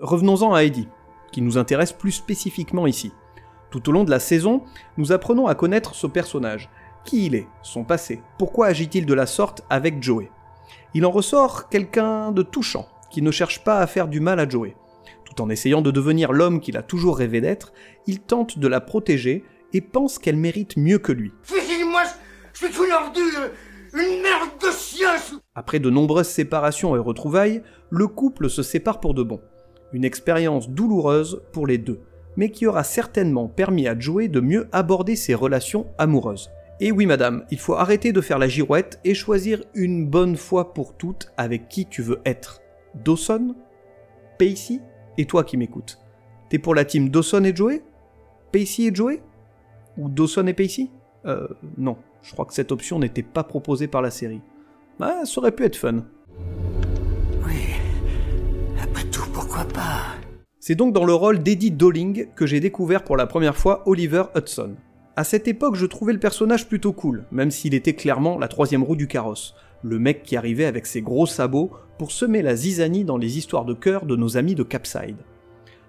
Revenons-en 0.00 0.52
à 0.52 0.64
Eddie, 0.64 0.88
qui 1.32 1.40
nous 1.40 1.56
intéresse 1.56 1.92
plus 1.92 2.12
spécifiquement 2.12 2.86
ici. 2.86 3.12
Tout 3.70 3.88
au 3.88 3.92
long 3.92 4.04
de 4.04 4.10
la 4.10 4.20
saison, 4.20 4.64
nous 4.98 5.12
apprenons 5.12 5.46
à 5.46 5.54
connaître 5.54 5.94
ce 5.94 6.06
personnage. 6.06 6.68
Qui 7.06 7.26
il 7.26 7.34
est, 7.34 7.48
son 7.62 7.84
passé, 7.84 8.20
pourquoi 8.38 8.66
agit-il 8.66 9.06
de 9.06 9.14
la 9.14 9.24
sorte 9.24 9.64
avec 9.70 10.02
Joey? 10.02 10.30
Il 10.92 11.06
en 11.06 11.10
ressort 11.10 11.70
quelqu'un 11.70 12.32
de 12.32 12.42
touchant, 12.42 12.86
qui 13.10 13.22
ne 13.22 13.30
cherche 13.30 13.64
pas 13.64 13.78
à 13.78 13.86
faire 13.86 14.08
du 14.08 14.20
mal 14.20 14.40
à 14.40 14.48
Joey. 14.48 14.76
Tout 15.24 15.40
en 15.40 15.48
essayant 15.48 15.80
de 15.80 15.90
devenir 15.90 16.32
l'homme 16.32 16.60
qu'il 16.60 16.76
a 16.76 16.82
toujours 16.82 17.16
rêvé 17.16 17.40
d'être, 17.40 17.72
il 18.06 18.20
tente 18.20 18.58
de 18.58 18.68
la 18.68 18.82
protéger 18.82 19.42
et 19.72 19.80
pense 19.80 20.18
qu'elle 20.18 20.36
mérite 20.36 20.76
mieux 20.76 20.98
que 20.98 21.12
lui. 21.12 21.32
Fusille-moi, 21.42 22.02
je 22.52 22.66
suis 22.66 22.84
une 22.84 22.92
ordure, 22.92 23.50
une 23.94 24.22
merde 24.22 24.50
de 24.60 24.70
chien. 24.70 25.16
Après 25.54 25.78
de 25.78 25.90
nombreuses 25.90 26.28
séparations 26.28 26.96
et 26.96 26.98
retrouvailles, 26.98 27.62
le 27.90 28.06
couple 28.06 28.48
se 28.48 28.62
sépare 28.62 29.00
pour 29.00 29.14
de 29.14 29.22
bon. 29.22 29.40
Une 29.92 30.04
expérience 30.04 30.68
douloureuse 30.68 31.42
pour 31.52 31.66
les 31.66 31.78
deux, 31.78 32.00
mais 32.36 32.50
qui 32.50 32.66
aura 32.66 32.84
certainement 32.84 33.48
permis 33.48 33.88
à 33.88 33.98
Joey 33.98 34.28
de 34.28 34.40
mieux 34.40 34.68
aborder 34.72 35.16
ses 35.16 35.34
relations 35.34 35.86
amoureuses. 35.98 36.50
Et 36.82 36.92
oui 36.92 37.04
madame, 37.04 37.44
il 37.50 37.58
faut 37.58 37.74
arrêter 37.74 38.12
de 38.12 38.20
faire 38.20 38.38
la 38.38 38.48
girouette 38.48 39.00
et 39.04 39.14
choisir 39.14 39.62
une 39.74 40.06
bonne 40.06 40.36
fois 40.36 40.72
pour 40.72 40.96
toutes 40.96 41.30
avec 41.36 41.68
qui 41.68 41.86
tu 41.86 42.00
veux 42.02 42.20
être. 42.24 42.60
Dawson 42.94 43.54
Pacey 44.38 44.80
Et 45.18 45.26
toi 45.26 45.44
qui 45.44 45.56
m'écoutes 45.56 45.98
T'es 46.48 46.58
pour 46.58 46.74
la 46.74 46.84
team 46.84 47.10
Dawson 47.10 47.44
et 47.44 47.54
Joey? 47.54 47.82
Pacey 48.52 48.84
et 48.84 48.94
Joey? 48.94 49.20
Ou 49.98 50.08
Dawson 50.08 50.46
et 50.46 50.54
Pacey? 50.54 50.88
Euh, 51.26 51.48
non, 51.76 51.96
je 52.22 52.32
crois 52.32 52.44
que 52.44 52.54
cette 52.54 52.72
option 52.72 52.98
n'était 52.98 53.22
pas 53.22 53.44
proposée 53.44 53.88
par 53.88 54.02
la 54.02 54.10
série. 54.10 54.40
Ah, 55.00 55.22
ça 55.24 55.40
aurait 55.40 55.52
pu 55.52 55.64
être 55.64 55.76
fun. 55.76 56.04
Après 58.82 59.04
tout, 59.04 59.28
pourquoi 59.32 59.64
pas? 59.64 60.16
C'est 60.58 60.74
donc 60.74 60.92
dans 60.92 61.04
le 61.04 61.14
rôle 61.14 61.42
d'Eddie 61.42 61.70
Dowling 61.70 62.28
que 62.34 62.46
j'ai 62.46 62.60
découvert 62.60 63.04
pour 63.04 63.16
la 63.16 63.26
première 63.26 63.56
fois 63.56 63.82
Oliver 63.86 64.24
Hudson. 64.36 64.74
À 65.16 65.24
cette 65.24 65.48
époque, 65.48 65.74
je 65.74 65.86
trouvais 65.86 66.12
le 66.12 66.18
personnage 66.18 66.68
plutôt 66.68 66.92
cool, 66.92 67.24
même 67.30 67.50
s'il 67.50 67.74
était 67.74 67.94
clairement 67.94 68.38
la 68.38 68.48
troisième 68.48 68.82
roue 68.82 68.96
du 68.96 69.06
carrosse. 69.06 69.54
Le 69.82 69.98
mec 69.98 70.22
qui 70.22 70.36
arrivait 70.36 70.66
avec 70.66 70.86
ses 70.86 71.02
gros 71.02 71.26
sabots 71.26 71.70
pour 71.98 72.12
semer 72.12 72.42
la 72.42 72.56
zizanie 72.56 73.04
dans 73.04 73.16
les 73.16 73.38
histoires 73.38 73.64
de 73.64 73.74
cœur 73.74 74.06
de 74.06 74.16
nos 74.16 74.36
amis 74.36 74.54
de 74.54 74.62
Capside. 74.62 75.16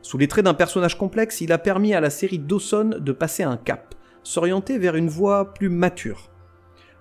Sous 0.02 0.18
les 0.18 0.28
traits 0.28 0.46
d'un 0.46 0.54
personnage 0.54 0.98
complexe, 0.98 1.42
il 1.42 1.52
a 1.52 1.58
permis 1.58 1.94
à 1.94 2.00
la 2.00 2.10
série 2.10 2.40
Dawson 2.40 2.96
de 3.00 3.12
passer 3.12 3.44
un 3.44 3.58
cap, 3.58 3.94
s'orienter 4.24 4.78
vers 4.78 4.96
une 4.96 5.10
voie 5.10 5.54
plus 5.54 5.70
mature. 5.70 6.30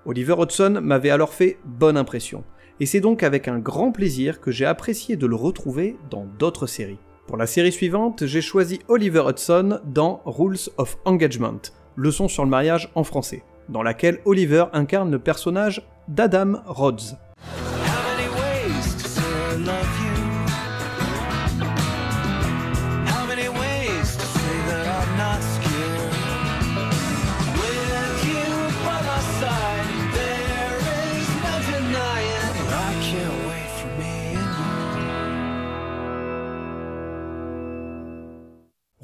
Oliver 0.04 0.34
Hudson 0.38 0.80
m'avait 0.82 1.10
alors 1.10 1.32
fait 1.32 1.58
bonne 1.64 1.96
impression, 1.96 2.44
et 2.78 2.86
c'est 2.86 3.00
donc 3.00 3.22
avec 3.22 3.48
un 3.48 3.58
grand 3.58 3.92
plaisir 3.92 4.40
que 4.40 4.50
j'ai 4.50 4.66
apprécié 4.66 5.16
de 5.16 5.26
le 5.26 5.36
retrouver 5.36 5.96
dans 6.10 6.26
d'autres 6.38 6.66
séries. 6.66 6.98
Pour 7.26 7.36
la 7.36 7.46
série 7.46 7.72
suivante, 7.72 8.26
j'ai 8.26 8.40
choisi 8.40 8.80
Oliver 8.88 9.22
Hudson 9.28 9.80
dans 9.84 10.20
Rules 10.24 10.68
of 10.78 10.98
Engagement, 11.04 11.60
leçon 11.96 12.28
sur 12.28 12.44
le 12.44 12.50
mariage 12.50 12.90
en 12.94 13.04
français, 13.04 13.44
dans 13.68 13.82
laquelle 13.82 14.20
Oliver 14.24 14.64
incarne 14.72 15.10
le 15.10 15.18
personnage 15.18 15.86
d'Adam 16.08 16.62
Rhodes. 16.66 17.16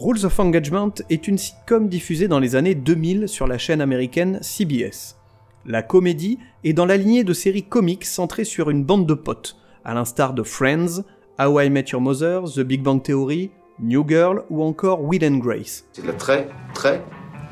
Rules 0.06 0.24
of 0.24 0.38
Engagement 0.38 0.94
est 1.10 1.26
une 1.26 1.36
sitcom 1.36 1.88
diffusée 1.88 2.28
dans 2.28 2.38
les 2.38 2.54
années 2.54 2.76
2000 2.76 3.26
sur 3.26 3.48
la 3.48 3.58
chaîne 3.58 3.80
américaine 3.80 4.38
CBS. 4.40 5.16
La 5.64 5.82
comédie 5.82 6.38
est 6.62 6.74
dans 6.74 6.86
la 6.86 6.96
lignée 6.96 7.24
de 7.24 7.32
séries 7.32 7.64
comiques 7.64 8.04
centrées 8.04 8.44
sur 8.44 8.70
une 8.70 8.84
bande 8.84 9.04
de 9.04 9.14
potes, 9.14 9.56
à 9.84 9.94
l'instar 9.94 10.32
de 10.32 10.44
Friends, 10.44 11.02
How 11.40 11.60
I 11.60 11.70
Met 11.70 11.86
Your 11.90 12.00
Mother, 12.00 12.44
The 12.44 12.60
Big 12.60 12.84
Bang 12.84 13.02
Theory, 13.02 13.50
New 13.80 14.08
Girl 14.08 14.44
ou 14.48 14.62
encore 14.62 15.02
Will 15.02 15.24
and 15.24 15.38
Grace. 15.38 15.88
C'est 15.92 16.02
de 16.02 16.06
la 16.06 16.12
très, 16.12 16.50
très, 16.72 17.02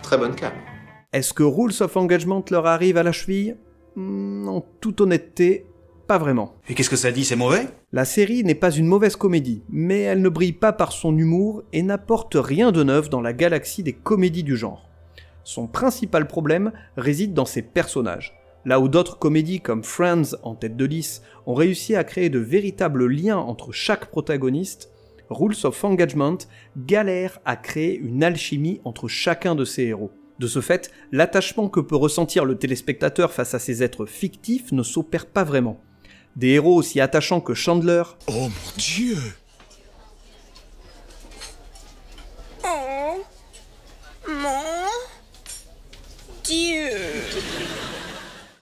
très 0.05 0.17
bonne 0.17 0.37
cam. 0.37 0.53
Est-ce 1.13 1.35
que 1.35 1.43
Rules 1.43 1.75
of 1.81 1.97
Engagement 1.97 2.45
leur 2.53 2.67
arrive 2.67 2.99
à 2.99 3.03
la 3.03 3.11
cheville? 3.11 3.57
Hmm, 3.97 4.47
En 4.47 4.65
toute 4.81 5.01
honnêteté, 5.01 5.67
pas 6.07 6.19
vraiment. 6.19 6.55
Et 6.69 6.75
qu'est-ce 6.75 6.91
que 6.91 6.97
ça 6.97 7.13
dit, 7.13 7.25
c'est 7.25 7.37
mauvais? 7.37 7.67
La 7.93 8.05
série 8.05 8.45
n'est 8.45 8.55
pas 8.55 8.71
une 8.71 8.87
mauvaise 8.87 9.17
comédie, 9.17 9.63
mais 9.69 10.01
elle 10.01 10.23
ne 10.23 10.29
brille 10.29 10.53
pas 10.53 10.73
par 10.73 10.93
son 10.93 11.17
humour 11.17 11.63
et 11.73 11.83
n'apporte 11.83 12.37
rien 12.37 12.73
de 12.73 12.83
neuf 12.83 13.11
dans 13.11 13.21
la 13.21 13.33
galaxie 13.33 13.83
des 13.83 13.93
comédies 13.93 14.43
du 14.43 14.57
genre. 14.57 14.89
Son 15.45 15.67
principal 15.67 16.27
problème 16.27 16.73
réside 16.97 17.35
dans 17.35 17.45
ses 17.45 17.63
personnages. 17.63 18.35
Là 18.65 18.81
où 18.81 18.89
d'autres 18.89 19.19
comédies 19.19 19.61
comme 19.61 19.85
Friends 19.85 20.37
en 20.43 20.55
tête 20.55 20.77
de 20.77 20.85
liste 20.87 21.23
ont 21.47 21.55
réussi 21.55 21.95
à 21.97 22.05
créer 22.05 22.31
de 22.31 22.39
véritables 22.39 23.07
liens 23.07 23.37
entre 23.37 23.73
chaque 23.73 24.07
protagoniste, 24.07 24.91
Rules 25.31 25.57
of 25.65 25.85
Engagement 25.85 26.39
galère 26.77 27.41
à 27.45 27.57
créer 27.57 27.97
une 27.99 28.25
alchimie 28.25 28.81
entre 28.85 29.09
chacun 29.09 29.55
de 29.55 29.65
ses 29.65 29.85
héros. 29.85 30.11
De 30.39 30.47
ce 30.47 30.61
fait, 30.61 30.91
l'attachement 31.13 31.69
que 31.69 31.81
peut 31.81 31.97
ressentir 31.97 32.45
le 32.45 32.57
téléspectateur 32.57 33.33
face 33.33 33.55
à 33.55 33.59
ces 33.59 33.83
êtres 33.83 34.07
fictifs 34.07 34.73
ne 34.73 34.83
s'opère 34.83 35.27
pas 35.27 35.45
vraiment. 35.45 35.81
Des 36.37 36.49
héros 36.49 36.75
aussi 36.75 37.01
attachants 37.01 37.41
que 37.41 37.55
Chandler, 37.55 38.03
Oh 38.27 38.33
mon 38.33 38.51
dieu 38.77 39.19
Oh, 42.65 43.23
mon 44.29 44.89
Dieu. 46.43 46.91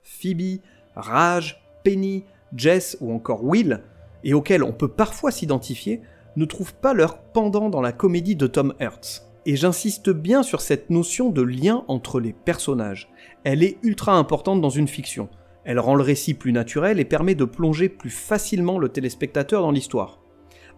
Phoebe, 0.03 0.61
Raj, 0.95 1.63
Penny, 1.83 2.25
Jess 2.55 2.97
ou 3.01 3.15
encore 3.15 3.43
Will, 3.43 3.83
et 4.23 4.35
auxquels 4.35 4.63
on 4.63 4.73
peut 4.73 4.89
parfois 4.89 5.31
s'identifier, 5.31 6.03
ne 6.37 6.45
trouvent 6.45 6.75
pas 6.75 6.93
leur 6.93 7.19
pendant 7.19 7.71
dans 7.71 7.81
la 7.81 7.93
comédie 7.93 8.37
de 8.37 8.47
Tom 8.47 8.75
Hertz. 8.81 9.27
Et 9.47 9.57
j'insiste 9.57 10.11
bien 10.11 10.43
sur 10.43 10.61
cette 10.61 10.91
notion 10.91 11.31
de 11.31 11.43
lien 11.43 11.85
entre 11.89 12.21
les 12.21 12.33
personnages. 12.33 13.09
Elle 13.45 13.63
est 13.63 13.79
ultra 13.83 14.13
importante 14.13 14.61
dans 14.61 14.71
une 14.71 14.89
fiction. 14.89 15.29
Elle 15.65 15.79
rend 15.79 15.95
le 15.95 16.03
récit 16.03 16.35
plus 16.35 16.53
naturel 16.53 16.99
et 16.99 17.05
permet 17.05 17.35
de 17.35 17.45
plonger 17.45 17.89
plus 17.89 18.11
facilement 18.11 18.79
le 18.79 18.89
téléspectateur 18.89 19.63
dans 19.63 19.71
l'histoire. 19.71 20.19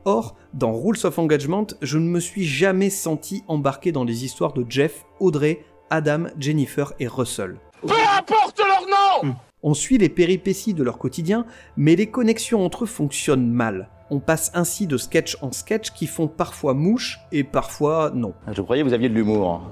Or, 0.05 0.37
dans 0.53 0.79
Rules 0.79 1.05
of 1.05 1.19
Engagement, 1.19 1.67
je 1.81 1.97
ne 1.97 2.07
me 2.07 2.21
suis 2.21 2.45
jamais 2.45 2.91
senti 2.91 3.43
embarqué 3.49 3.91
dans 3.91 4.05
les 4.05 4.25
histoires 4.25 4.53
de 4.53 4.67
Jeff, 4.69 5.07
Audrey, 5.19 5.64
Adam, 5.88 6.25
Jennifer 6.38 6.93
et 7.00 7.07
Russell. 7.07 7.57
Peu 7.81 7.95
importe 8.19 8.59
leur 8.59 8.87
nom 9.25 9.35
On 9.62 9.73
suit 9.73 9.97
les 9.97 10.11
péripéties 10.11 10.75
de 10.75 10.83
leur 10.83 10.99
quotidien, 10.99 11.47
mais 11.79 11.97
les 11.97 12.11
connexions 12.11 12.64
entre 12.64 12.85
eux 12.85 12.87
fonctionnent 12.87 13.50
mal. 13.50 13.88
On 14.11 14.21
passe 14.21 14.50
ainsi 14.55 14.87
de 14.87 14.99
sketch 14.99 15.38
en 15.41 15.53
sketch 15.53 15.93
qui 15.93 16.07
font 16.07 16.29
parfois 16.29 16.75
mouche 16.75 17.21
et 17.33 17.43
parfois 17.43 18.12
non. 18.14 18.35
Je 18.53 18.61
croyais 18.61 18.83
que 18.83 18.88
vous 18.88 18.95
aviez 18.95 19.09
de 19.09 19.14
l'humour. 19.14 19.62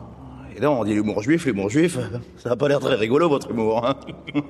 Et 0.57 0.61
non, 0.61 0.81
on 0.81 0.85
dit 0.85 0.95
l'humour 0.95 1.23
juif, 1.23 1.45
l'humour 1.45 1.69
juif. 1.69 1.99
Ça 2.39 2.49
n'a 2.49 2.57
pas 2.57 2.69
l'air 2.69 2.81
très 2.81 2.95
rigolo, 2.95 3.29
votre 3.29 3.51
humour. 3.51 3.87
Hein 3.87 3.97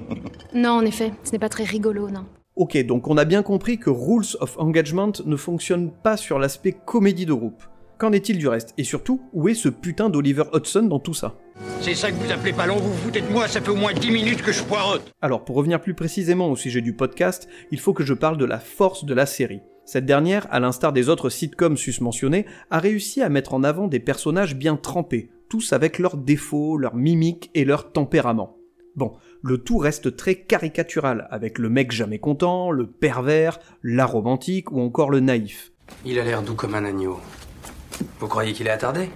Non, 0.54 0.70
en 0.70 0.84
effet, 0.84 1.12
ce 1.24 1.32
n'est 1.32 1.38
pas 1.38 1.48
très 1.48 1.64
rigolo, 1.64 2.10
non. 2.10 2.24
Ok, 2.56 2.76
donc 2.86 3.08
on 3.08 3.18
a 3.18 3.24
bien 3.24 3.42
compris 3.42 3.78
que 3.78 3.90
Rules 3.90 4.36
of 4.40 4.56
Engagement 4.58 5.12
ne 5.24 5.36
fonctionne 5.36 5.90
pas 5.90 6.16
sur 6.16 6.38
l'aspect 6.38 6.72
comédie 6.72 7.26
de 7.26 7.34
groupe. 7.34 7.62
Qu'en 7.98 8.12
est-il 8.12 8.38
du 8.38 8.48
reste? 8.48 8.74
Et 8.78 8.84
surtout, 8.84 9.22
où 9.32 9.48
est 9.48 9.54
ce 9.54 9.68
putain 9.68 10.10
d'Oliver 10.10 10.44
Hudson 10.52 10.82
dans 10.82 10.98
tout 10.98 11.14
ça? 11.14 11.36
C'est 11.80 11.94
ça 11.94 12.10
que 12.10 12.16
vous 12.16 12.30
appelez 12.30 12.52
pas 12.52 12.66
long, 12.66 12.76
vous 12.76 12.90
vous 12.90 13.04
foutez 13.04 13.22
de 13.22 13.32
moi, 13.32 13.48
ça 13.48 13.60
fait 13.60 13.70
au 13.70 13.76
moins 13.76 13.94
10 13.94 14.10
minutes 14.10 14.42
que 14.42 14.52
je 14.52 14.62
poireaute. 14.62 15.12
Alors 15.22 15.44
pour 15.44 15.56
revenir 15.56 15.80
plus 15.80 15.94
précisément 15.94 16.50
au 16.50 16.56
sujet 16.56 16.82
du 16.82 16.94
podcast, 16.94 17.48
il 17.70 17.80
faut 17.80 17.94
que 17.94 18.04
je 18.04 18.12
parle 18.12 18.36
de 18.36 18.44
la 18.44 18.58
force 18.58 19.04
de 19.04 19.14
la 19.14 19.24
série. 19.24 19.60
Cette 19.86 20.04
dernière, 20.04 20.46
à 20.50 20.60
l'instar 20.60 20.92
des 20.92 21.08
autres 21.08 21.30
sitcoms 21.30 21.76
susmentionnés, 21.76 22.44
a 22.70 22.80
réussi 22.80 23.22
à 23.22 23.28
mettre 23.28 23.54
en 23.54 23.64
avant 23.64 23.86
des 23.86 24.00
personnages 24.00 24.56
bien 24.56 24.76
trempés, 24.76 25.30
tous 25.48 25.72
avec 25.72 25.98
leurs 25.98 26.16
défauts, 26.16 26.76
leurs 26.76 26.96
mimiques 26.96 27.50
et 27.54 27.64
leur 27.64 27.92
tempérament. 27.92 28.55
Bon, 28.96 29.12
le 29.42 29.58
tout 29.58 29.76
reste 29.76 30.16
très 30.16 30.36
caricatural, 30.36 31.28
avec 31.30 31.58
le 31.58 31.68
mec 31.68 31.92
jamais 31.92 32.18
content, 32.18 32.70
le 32.70 32.86
pervers, 32.86 33.60
la 33.82 34.06
romantique 34.06 34.72
ou 34.72 34.80
encore 34.80 35.10
le 35.10 35.20
naïf. 35.20 35.72
Il 36.06 36.18
a 36.18 36.24
l'air 36.24 36.42
doux 36.42 36.54
comme 36.54 36.74
un 36.74 36.84
agneau. 36.84 37.20
Vous 38.18 38.26
croyez 38.26 38.54
qu'il 38.54 38.66
est 38.66 38.70
attardé? 38.70 39.10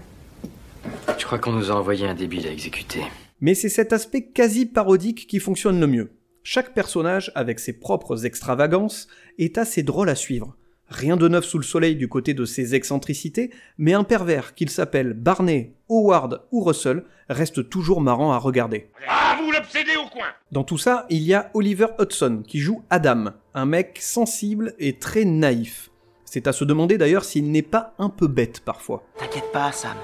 Je 1.17 1.25
crois 1.25 1.39
qu'on 1.39 1.53
nous 1.53 1.71
a 1.71 1.75
envoyé 1.75 2.07
un 2.07 2.15
débile 2.15 2.47
à 2.47 2.53
exécuter. 2.53 3.01
Mais 3.41 3.55
c'est 3.55 3.71
cet 3.71 3.95
aspect 3.95 4.27
quasi 4.27 4.67
parodique 4.67 5.27
qui 5.27 5.39
fonctionne 5.39 5.81
le 5.81 5.87
mieux. 5.87 6.13
Chaque 6.43 6.75
personnage, 6.75 7.33
avec 7.35 7.59
ses 7.59 7.73
propres 7.73 8.27
extravagances, 8.27 9.09
est 9.39 9.57
assez 9.57 9.83
drôle 9.83 10.11
à 10.11 10.15
suivre. 10.15 10.57
Rien 10.89 11.17
de 11.17 11.29
neuf 11.29 11.45
sous 11.45 11.59
le 11.59 11.65
soleil 11.65 11.97
du 11.97 12.09
côté 12.09 12.35
de 12.35 12.45
ses 12.45 12.75
excentricités, 12.75 13.51
mais 13.79 13.95
un 13.95 14.05
pervers, 14.05 14.55
qu'il 14.55 14.69
s'appelle 14.69 15.15
Barney, 15.15 15.77
Howard 15.89 16.43
ou 16.51 16.63
Russell, 16.63 17.05
reste 17.29 17.69
toujours 17.71 18.01
marrant 18.01 18.33
à 18.33 18.39
regarder. 18.39 18.91
Ah, 19.09 19.20
vous 19.43 19.51
l'obsédez 19.51 19.97
au 19.97 20.09
coin 20.09 20.27
Dans 20.53 20.65
tout 20.65 20.79
ça, 20.79 21.07
il 21.11 21.23
y 21.23 21.35
a 21.35 21.51
Oliver 21.55 21.89
Hudson, 21.99 22.43
qui 22.47 22.59
joue 22.59 22.83
Adam, 22.91 23.33
un 23.55 23.67
mec 23.67 23.99
sensible 24.01 24.75
et 24.79 24.99
très 24.99 25.25
naïf. 25.25 25.91
C'est 26.25 26.47
à 26.47 26.53
se 26.53 26.65
demander 26.65 26.99
d'ailleurs 26.99 27.25
s'il 27.25 27.51
n'est 27.51 27.63
pas 27.63 27.95
un 27.99 28.09
peu 28.09 28.27
bête 28.27 28.61
parfois. 28.61 29.03
T'inquiète 29.19 29.51
pas, 29.53 29.73
Sam. 29.73 29.97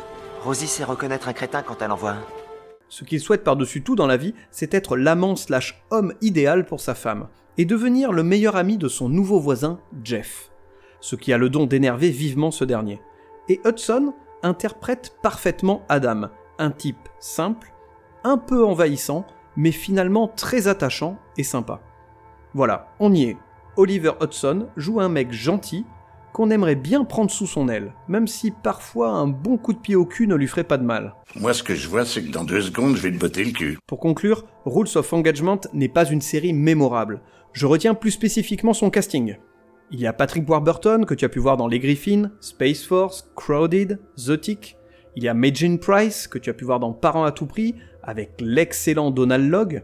Rosie 0.43 0.67
sait 0.67 0.85
reconnaître 0.85 1.29
un 1.29 1.33
crétin 1.33 1.63
quand 1.63 1.83
elle 1.83 1.93
en 1.93 1.97
voit 1.97 2.13
un. 2.13 2.25
Ce 2.89 3.05
qu'il 3.05 3.21
souhaite 3.21 3.45
par-dessus 3.45 3.83
tout 3.83 3.97
dans 3.97 4.07
la 4.07 4.17
vie, 4.17 4.35
c'est 4.51 4.75
être 4.75 4.97
l'amant 4.97 5.37
slash 5.37 5.83
homme 5.91 6.15
idéal 6.21 6.67
pour 6.67 6.81
sa 6.81 6.95
femme, 6.95 7.29
et 7.59 7.65
devenir 7.65 8.13
le 8.13 8.23
meilleur 8.23 8.57
ami 8.57 8.79
de 8.79 8.89
son 8.89 9.09
nouveau 9.09 9.41
voisin, 9.41 9.81
Jeff. 10.05 10.51
Ce 11.01 11.17
qui 11.17 11.33
a 11.33 11.39
le 11.39 11.51
don 11.51 11.67
d'énerver 11.67 12.11
vivement 12.11 12.51
ce 12.51 12.65
dernier. 12.65 13.01
Et 13.49 13.61
Hudson 13.65 14.15
interprète 14.43 15.17
parfaitement 15.23 15.85
Adam, 15.89 16.29
un 16.59 16.71
type 16.71 17.09
simple, 17.19 17.73
un 18.27 18.39
peu 18.39 18.65
envahissant, 18.65 19.25
mais 19.57 19.71
finalement 19.71 20.29
très 20.29 20.69
attachant 20.69 21.17
et 21.37 21.45
sympa. 21.45 21.81
Voilà, 22.55 22.89
on 23.01 23.13
y 23.13 23.25
est. 23.25 23.37
Oliver 23.77 24.13
Hudson 24.21 24.67
joue 24.77 25.01
un 25.01 25.09
mec 25.09 25.33
gentil 25.33 25.85
qu'on 26.33 26.51
aimerait 26.51 26.75
bien 26.75 27.05
prendre 27.05 27.31
sous 27.31 27.47
son 27.47 27.69
aile, 27.69 27.95
même 28.09 28.27
si 28.27 28.51
parfois 28.51 29.11
un 29.11 29.27
bon 29.27 29.57
coup 29.57 29.73
de 29.73 29.79
pied 29.79 29.95
au 29.95 30.05
cul 30.05 30.27
ne 30.27 30.35
lui 30.35 30.49
ferait 30.49 30.65
pas 30.65 30.77
de 30.77 30.85
mal. 30.85 31.15
Moi, 31.37 31.55
ce 31.55 31.63
que 31.63 31.75
je 31.75 31.89
vois, 31.89 32.05
c'est 32.05 32.23
que 32.23 32.31
dans 32.31 32.45
deux 32.45 32.61
secondes, 32.61 32.97
je 32.97 33.01
vais 33.01 33.11
te 33.11 33.19
botter 33.19 33.45
le 33.45 33.53
cul. 33.53 33.79
Pour 33.87 34.01
conclure, 34.01 34.45
Rules 34.67 34.97
of 34.97 35.13
Engagement 35.13 35.61
n'est 35.73 35.89
pas 35.89 36.05
une 36.05 36.21
série 36.21 36.53
mémorable. 36.53 37.23
Je 37.53 37.65
retiens 37.65 37.95
plus 37.95 38.11
spécifiquement 38.11 38.75
son 38.75 38.91
casting. 38.91 39.37
Il 39.91 40.01
y 40.01 40.07
a 40.07 40.13
Patrick 40.13 40.47
Warburton, 40.47 41.05
que 41.07 41.15
tu 41.15 41.25
as 41.25 41.31
pu 41.31 41.39
voir 41.39 41.57
dans 41.57 41.69
Les 41.69 41.79
Griffins, 41.79 42.31
Space 42.41 42.83
Force, 42.83 43.31
Crowded, 43.35 44.01
The 44.17 44.39
Tick. 44.39 44.77
Il 45.15 45.25
y 45.25 45.29
a 45.29 45.35
Majin 45.35 45.79
Price, 45.79 46.27
que 46.27 46.39
tu 46.39 46.51
as 46.51 46.55
pu 46.55 46.67
voir 46.67 46.81
dans 46.81 46.93
Parents 46.93 47.25
à 47.25 47.33
tout 47.33 47.47
prix, 47.47 47.77
avec 48.07 48.41
l'excellent 48.41 49.11
Donald 49.11 49.51
Logg. 49.51 49.83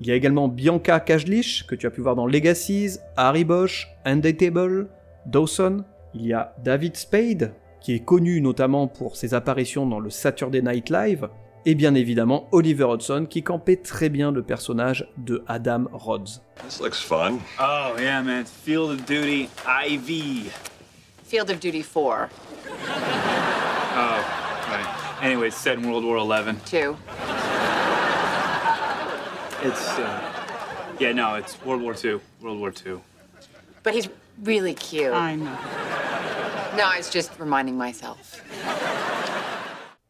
Il 0.00 0.06
y 0.06 0.12
a 0.12 0.14
également 0.14 0.48
Bianca 0.48 1.00
Kajlich, 1.00 1.66
que 1.66 1.74
tu 1.74 1.86
as 1.86 1.90
pu 1.90 2.00
voir 2.00 2.14
dans 2.14 2.26
Legacies, 2.26 2.98
Harry 3.16 3.44
Bosch, 3.44 3.88
Undateable, 4.04 4.88
Dawson. 5.26 5.84
Il 6.14 6.26
y 6.26 6.32
a 6.32 6.54
David 6.62 6.96
Spade, 6.96 7.54
qui 7.80 7.94
est 7.94 8.04
connu 8.04 8.40
notamment 8.40 8.86
pour 8.86 9.16
ses 9.16 9.34
apparitions 9.34 9.86
dans 9.86 10.00
le 10.00 10.10
Saturday 10.10 10.62
Night 10.62 10.90
Live. 10.90 11.28
Et 11.66 11.74
bien 11.74 11.94
évidemment 11.94 12.48
Oliver 12.52 12.84
Hudson, 12.84 13.26
qui 13.28 13.42
campait 13.42 13.76
très 13.76 14.08
bien 14.08 14.30
le 14.30 14.42
personnage 14.42 15.06
de 15.18 15.42
Adam 15.48 15.86
Rhodes. 15.92 16.40
This 16.66 16.80
looks 16.80 17.02
fun. 17.02 17.38
Oh, 17.60 17.98
yeah, 18.00 18.22
man. 18.22 18.44
Field 18.46 18.90
of 18.92 19.04
Duty 19.04 19.48
IV. 19.66 20.52
Field 21.24 21.50
of 21.50 21.58
Duty 21.60 21.82
4. 21.82 22.28
Oh, 22.70 24.24
right. 24.70 25.22
Anyway, 25.22 25.48
it's 25.48 25.56
set 25.56 25.76
in 25.76 25.90
World 25.90 26.04
War 26.04 26.18
XI. 26.20 26.54
Two. 26.64 26.96
It's, 29.64 29.98
uh, 29.98 30.20
yeah, 31.00 31.12
no, 31.12 31.34
it's 31.34 31.58
World 31.66 31.82
War 31.82 31.94
II. 31.94 32.20
World 32.40 32.60
War 32.60 32.70
II. 32.70 33.00
But 33.82 33.94
he's 33.94 34.08
really 34.44 34.74
cute. 34.74 35.12
I 35.12 35.34
know. 35.34 35.56
No, 36.76 36.84
I 36.84 36.98
was 36.98 37.10
just 37.12 37.32
reminding 37.40 37.76
myself. 37.76 38.42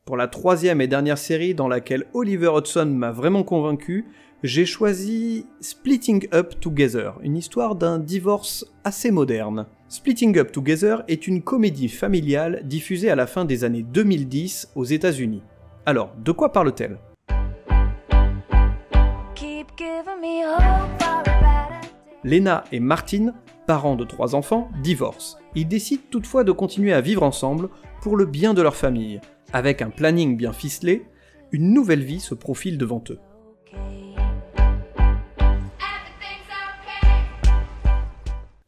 Pour 0.04 0.16
la 0.16 0.28
troisième 0.28 0.80
et 0.80 0.86
dernière 0.86 1.16
série 1.16 1.54
dans 1.54 1.68
laquelle 1.68 2.04
Oliver 2.12 2.50
Hudson 2.54 2.86
m'a 2.86 3.10
vraiment 3.10 3.42
convaincu, 3.42 4.06
j'ai 4.42 4.66
choisi 4.66 5.46
Splitting 5.60 6.28
Up 6.34 6.60
Together, 6.60 7.14
une 7.22 7.36
histoire 7.36 7.74
d'un 7.74 7.98
divorce 7.98 8.66
assez 8.84 9.10
moderne. 9.10 9.66
Splitting 9.88 10.38
Up 10.38 10.52
Together 10.52 11.04
est 11.08 11.26
une 11.26 11.42
comédie 11.42 11.88
familiale 11.88 12.60
diffusée 12.64 13.10
à 13.10 13.16
la 13.16 13.26
fin 13.26 13.46
des 13.46 13.64
années 13.64 13.82
2010 13.82 14.72
aux 14.74 14.84
États-Unis. 14.84 15.42
Alors, 15.86 16.12
de 16.18 16.32
quoi 16.32 16.52
parle-t-elle? 16.52 16.98
Lena 22.24 22.64
et 22.72 22.80
Martin, 22.80 23.32
parents 23.66 23.94
de 23.94 24.04
trois 24.04 24.34
enfants, 24.34 24.70
divorcent. 24.82 25.38
Ils 25.54 25.68
décident 25.68 26.02
toutefois 26.10 26.42
de 26.42 26.50
continuer 26.50 26.92
à 26.92 27.00
vivre 27.00 27.22
ensemble 27.22 27.68
pour 28.02 28.16
le 28.16 28.26
bien 28.26 28.54
de 28.54 28.62
leur 28.62 28.74
famille. 28.74 29.20
Avec 29.52 29.80
un 29.80 29.90
planning 29.90 30.36
bien 30.36 30.52
ficelé, 30.52 31.06
une 31.52 31.72
nouvelle 31.72 32.02
vie 32.02 32.18
se 32.18 32.34
profile 32.34 32.76
devant 32.76 33.04
eux. 33.10 33.20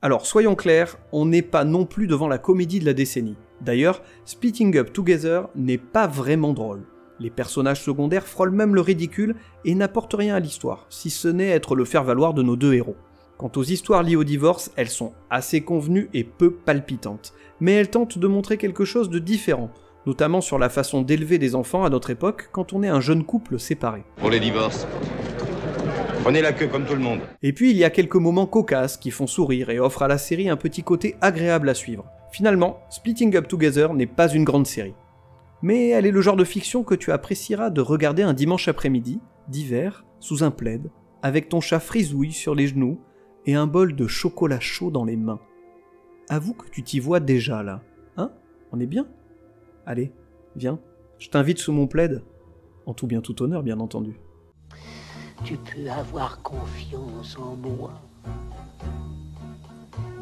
Alors 0.02 0.26
soyons 0.26 0.54
clairs, 0.54 0.96
on 1.12 1.26
n'est 1.26 1.42
pas 1.42 1.64
non 1.64 1.86
plus 1.86 2.06
devant 2.06 2.28
la 2.28 2.38
comédie 2.38 2.78
de 2.78 2.86
la 2.86 2.94
décennie. 2.94 3.36
D'ailleurs, 3.60 4.02
Splitting 4.24 4.76
Up 4.76 4.92
Together 4.92 5.48
n'est 5.56 5.76
pas 5.76 6.06
vraiment 6.06 6.52
drôle. 6.52 6.86
Les 7.20 7.28
personnages 7.30 7.82
secondaires 7.82 8.26
frôlent 8.26 8.50
même 8.50 8.74
le 8.74 8.80
ridicule 8.80 9.36
et 9.66 9.74
n'apportent 9.74 10.14
rien 10.14 10.34
à 10.34 10.40
l'histoire, 10.40 10.86
si 10.88 11.10
ce 11.10 11.28
n'est 11.28 11.50
être 11.50 11.76
le 11.76 11.84
faire-valoir 11.84 12.32
de 12.32 12.42
nos 12.42 12.56
deux 12.56 12.72
héros. 12.72 12.96
Quant 13.36 13.52
aux 13.56 13.62
histoires 13.62 14.02
liées 14.02 14.16
au 14.16 14.24
divorce, 14.24 14.70
elles 14.76 14.88
sont 14.88 15.12
assez 15.28 15.60
convenues 15.60 16.08
et 16.14 16.24
peu 16.24 16.50
palpitantes, 16.50 17.34
mais 17.60 17.72
elles 17.72 17.90
tentent 17.90 18.18
de 18.18 18.26
montrer 18.26 18.56
quelque 18.56 18.86
chose 18.86 19.10
de 19.10 19.18
différent, 19.18 19.70
notamment 20.06 20.40
sur 20.40 20.58
la 20.58 20.70
façon 20.70 21.02
d'élever 21.02 21.36
des 21.36 21.54
enfants 21.54 21.84
à 21.84 21.90
notre 21.90 22.08
époque 22.08 22.48
quand 22.52 22.72
on 22.72 22.82
est 22.82 22.88
un 22.88 23.00
jeune 23.00 23.24
couple 23.24 23.58
séparé. 23.58 24.02
Pour 24.16 24.30
les 24.30 24.40
divorces, 24.40 24.86
prenez 26.22 26.40
la 26.40 26.54
queue 26.54 26.68
comme 26.68 26.86
tout 26.86 26.94
le 26.94 27.00
monde. 27.00 27.20
Et 27.42 27.52
puis 27.52 27.70
il 27.70 27.76
y 27.76 27.84
a 27.84 27.90
quelques 27.90 28.16
moments 28.16 28.46
cocasses 28.46 28.96
qui 28.96 29.10
font 29.10 29.26
sourire 29.26 29.68
et 29.68 29.78
offrent 29.78 30.02
à 30.02 30.08
la 30.08 30.18
série 30.18 30.48
un 30.48 30.56
petit 30.56 30.82
côté 30.82 31.16
agréable 31.20 31.68
à 31.68 31.74
suivre. 31.74 32.06
Finalement, 32.32 32.80
Splitting 32.88 33.36
Up 33.36 33.46
Together 33.46 33.92
n'est 33.92 34.06
pas 34.06 34.28
une 34.28 34.44
grande 34.44 34.66
série. 34.66 34.94
Mais 35.62 35.88
elle 35.88 36.06
est 36.06 36.10
le 36.10 36.20
genre 36.20 36.36
de 36.36 36.44
fiction 36.44 36.82
que 36.84 36.94
tu 36.94 37.12
apprécieras 37.12 37.70
de 37.70 37.80
regarder 37.80 38.22
un 38.22 38.32
dimanche 38.32 38.68
après-midi, 38.68 39.20
d'hiver, 39.48 40.04
sous 40.18 40.42
un 40.42 40.50
plaid, 40.50 40.90
avec 41.22 41.48
ton 41.48 41.60
chat 41.60 41.80
frisouille 41.80 42.32
sur 42.32 42.54
les 42.54 42.66
genoux 42.66 43.00
et 43.46 43.54
un 43.54 43.66
bol 43.66 43.94
de 43.94 44.06
chocolat 44.06 44.60
chaud 44.60 44.90
dans 44.90 45.04
les 45.04 45.16
mains. 45.16 45.40
Avoue 46.28 46.54
que 46.54 46.70
tu 46.70 46.82
t'y 46.82 47.00
vois 47.00 47.20
déjà 47.20 47.62
là. 47.62 47.82
Hein? 48.16 48.30
On 48.72 48.80
est 48.80 48.86
bien? 48.86 49.06
Allez, 49.86 50.12
viens, 50.56 50.78
je 51.18 51.28
t'invite 51.28 51.58
sous 51.58 51.72
mon 51.72 51.86
plaid. 51.86 52.22
En 52.86 52.94
tout 52.94 53.06
bien 53.06 53.20
tout 53.20 53.42
honneur, 53.42 53.62
bien 53.62 53.80
entendu. 53.80 54.18
Tu 55.44 55.56
peux 55.56 55.90
avoir 55.90 56.42
confiance 56.42 57.36
en 57.38 57.56
moi. 57.56 57.92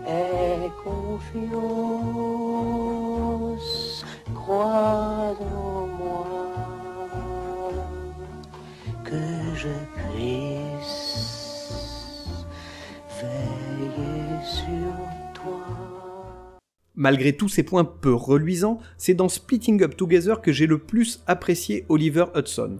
Aie 0.06 0.70
confiance, 0.82 1.48
crois 4.48 5.36
en 5.40 5.86
moi, 5.86 6.26
que 9.04 9.20
je 9.54 9.68
puisse 10.08 10.96
veiller 13.20 14.42
sur 14.42 14.94
toi. 15.34 15.66
Malgré 16.94 17.34
tous 17.34 17.50
ces 17.50 17.62
points 17.62 17.84
peu 17.84 18.14
reluisants, 18.14 18.78
c'est 18.96 19.12
dans 19.12 19.28
Splitting 19.28 19.82
Up 19.82 19.96
Together 19.98 20.40
que 20.40 20.50
j'ai 20.50 20.66
le 20.66 20.78
plus 20.78 21.22
apprécié 21.26 21.84
Oliver 21.90 22.24
Hudson. 22.34 22.78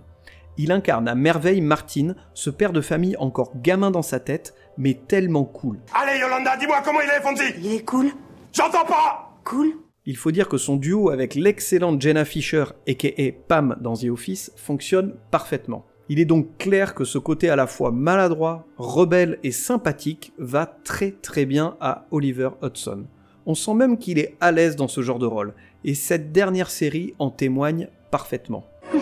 Il 0.56 0.72
incarne 0.72 1.06
à 1.06 1.14
merveille 1.14 1.60
Martin, 1.60 2.14
ce 2.32 2.48
père 2.48 2.72
de 2.72 2.80
famille 2.80 3.16
encore 3.18 3.52
gamin 3.60 3.90
dans 3.90 4.02
sa 4.02 4.20
tête, 4.20 4.54
mais 4.78 4.94
tellement 4.94 5.44
cool. 5.44 5.78
Allez, 5.92 6.18
Yolanda, 6.18 6.56
dis-moi 6.56 6.80
comment 6.82 7.00
il 7.02 7.10
est, 7.10 7.20
Fonzie 7.20 7.54
Il 7.58 7.72
est 7.74 7.84
cool 7.84 8.10
J'entends 8.54 8.86
pas 8.86 9.38
Cool 9.44 9.87
Il 10.10 10.16
faut 10.16 10.30
dire 10.30 10.48
que 10.48 10.56
son 10.56 10.76
duo 10.76 11.10
avec 11.10 11.34
l'excellente 11.34 12.00
Jenna 12.00 12.24
Fisher, 12.24 12.64
aka 12.88 13.32
Pam 13.46 13.76
dans 13.82 13.92
The 13.92 14.06
Office, 14.06 14.50
fonctionne 14.56 15.12
parfaitement. 15.30 15.84
Il 16.08 16.18
est 16.18 16.24
donc 16.24 16.56
clair 16.56 16.94
que 16.94 17.04
ce 17.04 17.18
côté 17.18 17.50
à 17.50 17.56
la 17.56 17.66
fois 17.66 17.92
maladroit, 17.92 18.64
rebelle 18.78 19.38
et 19.42 19.50
sympathique 19.50 20.32
va 20.38 20.64
très 20.64 21.10
très 21.10 21.44
bien 21.44 21.76
à 21.82 22.06
Oliver 22.10 22.48
Hudson. 22.62 23.04
On 23.44 23.54
sent 23.54 23.74
même 23.74 23.98
qu'il 23.98 24.18
est 24.18 24.34
à 24.40 24.50
l'aise 24.50 24.76
dans 24.76 24.88
ce 24.88 25.02
genre 25.02 25.18
de 25.18 25.26
rôle, 25.26 25.52
et 25.84 25.94
cette 25.94 26.32
dernière 26.32 26.70
série 26.70 27.12
en 27.18 27.28
témoigne 27.28 27.88
parfaitement. 28.10 28.64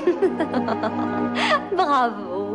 Bravo, 1.77 2.46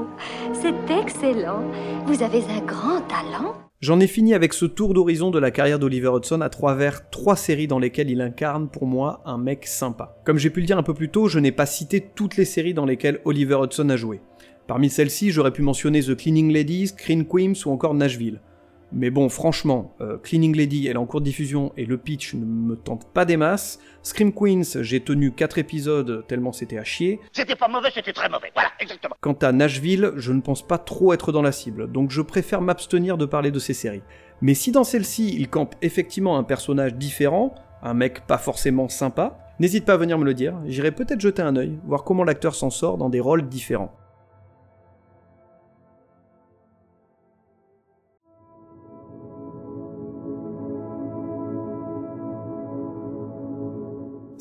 c'est 0.54 0.92
excellent. 0.92 1.64
Vous 2.06 2.24
avez 2.24 2.44
un 2.44 2.62
grand 2.66 3.02
talent. 3.02 3.56
J'en 3.80 4.00
ai 4.00 4.08
fini 4.08 4.36
avec 4.36 4.54
ce 4.54 4.66
tour 4.66 4.94
d'horizon 4.94 5.32
de 5.32 5.40
la 5.40 5.50
carrière 5.50 5.80
d'Oliver 5.80 6.12
Hudson 6.16 6.42
à 6.42 6.50
travers 6.50 7.10
trois 7.10 7.36
séries 7.36 7.68
dans 7.68 7.80
lesquelles 7.80 8.12
il 8.12 8.22
incarne 8.22 8.70
pour 8.70 8.86
moi 8.86 9.22
un 9.26 9.40
mec 9.40 9.66
sympa. 9.66 10.22
Comme 10.24 10.38
j'ai 10.38 10.52
pu 10.52 10.60
le 10.60 10.68
dire 10.68 10.78
un 10.78 10.84
peu 10.84 10.94
plus 10.94 11.10
tôt, 11.10 11.28
je 11.28 11.40
n'ai 11.40 11.52
pas 11.52 11.66
cité 11.66 12.00
toutes 12.14 12.38
les 12.38 12.46
séries 12.46 12.76
dans 12.76 12.86
lesquelles 12.86 13.22
Oliver 13.26 13.58
Hudson 13.64 13.90
a 13.90 13.96
joué. 13.96 14.22
Parmi 14.68 14.90
celles-ci, 14.90 15.32
j'aurais 15.32 15.52
pu 15.52 15.64
mentionner 15.64 16.02
The 16.04 16.16
Cleaning 16.16 16.54
Ladies, 16.54 16.92
Green 16.96 17.26
Queens 17.26 17.54
ou 17.66 17.72
encore 17.72 17.96
Nashville. 17.96 18.40
Mais 18.94 19.10
bon, 19.10 19.30
franchement, 19.30 19.96
euh, 20.02 20.18
Cleaning 20.18 20.56
Lady, 20.56 20.88
elle 20.88 20.94
est 20.94 21.00
en 21.00 21.06
cours 21.06 21.22
de 21.22 21.26
diffusion 21.26 21.72
et 21.78 21.86
le 21.86 21.98
pitch 21.98 22.34
ne 22.34 22.44
me 22.44 22.76
tente 22.76 23.08
pas 23.14 23.24
des 23.24 23.38
masses. 23.38 23.80
Scream 24.04 24.34
Queens, 24.34 24.82
j'ai 24.82 25.00
tenu 25.00 25.32
4 25.32 25.60
épisodes 25.60 26.26
tellement 26.28 26.52
c'était 26.52 26.78
à 26.78 26.84
chier. 26.84 27.20
C'était 27.32 27.56
pas 27.56 27.70
mauvais, 27.70 27.90
c'était 27.94 28.12
très 28.12 28.28
mauvais. 28.28 28.52
Voilà, 28.54 28.70
exactement. 28.80 29.16
Quant 29.22 29.38
à 29.42 29.52
Nashville, 29.52 30.12
je 30.18 30.34
ne 30.34 30.42
pense 30.42 30.66
pas 30.66 30.78
trop 30.78 31.14
être 31.14 31.32
dans 31.32 31.42
la 31.42 31.52
cible, 31.52 31.92
donc 31.92 32.12
je 32.12 32.22
préfère 32.22 32.62
m'abstenir 32.62 33.18
de 33.18 33.26
parler 33.26 33.52
de 33.52 33.60
ces 33.60 33.74
séries. 33.74 34.04
Mais 34.42 34.56
si 34.56 34.72
dans 34.72 34.84
celle-ci, 34.84 35.36
il 35.38 35.48
campe 35.50 35.76
effectivement 35.82 36.38
un 36.38 36.44
personnage 36.44 36.96
différent, 36.96 37.56
un 37.84 37.94
mec 37.94 38.26
pas 38.28 38.38
forcément 38.38 38.90
sympa, 38.90 39.38
n'hésite 39.60 39.86
pas 39.86 39.94
à 39.94 39.98
venir 39.98 40.18
me 40.18 40.26
le 40.26 40.34
dire, 40.34 40.56
j'irai 40.66 40.92
peut-être 40.92 41.22
jeter 41.22 41.42
un 41.44 41.56
œil, 41.56 41.78
voir 41.86 42.04
comment 42.04 42.24
l'acteur 42.24 42.56
s'en 42.56 42.70
sort 42.70 42.98
dans 42.98 43.10
des 43.10 43.20
rôles 43.20 43.48
différents. 43.48 43.94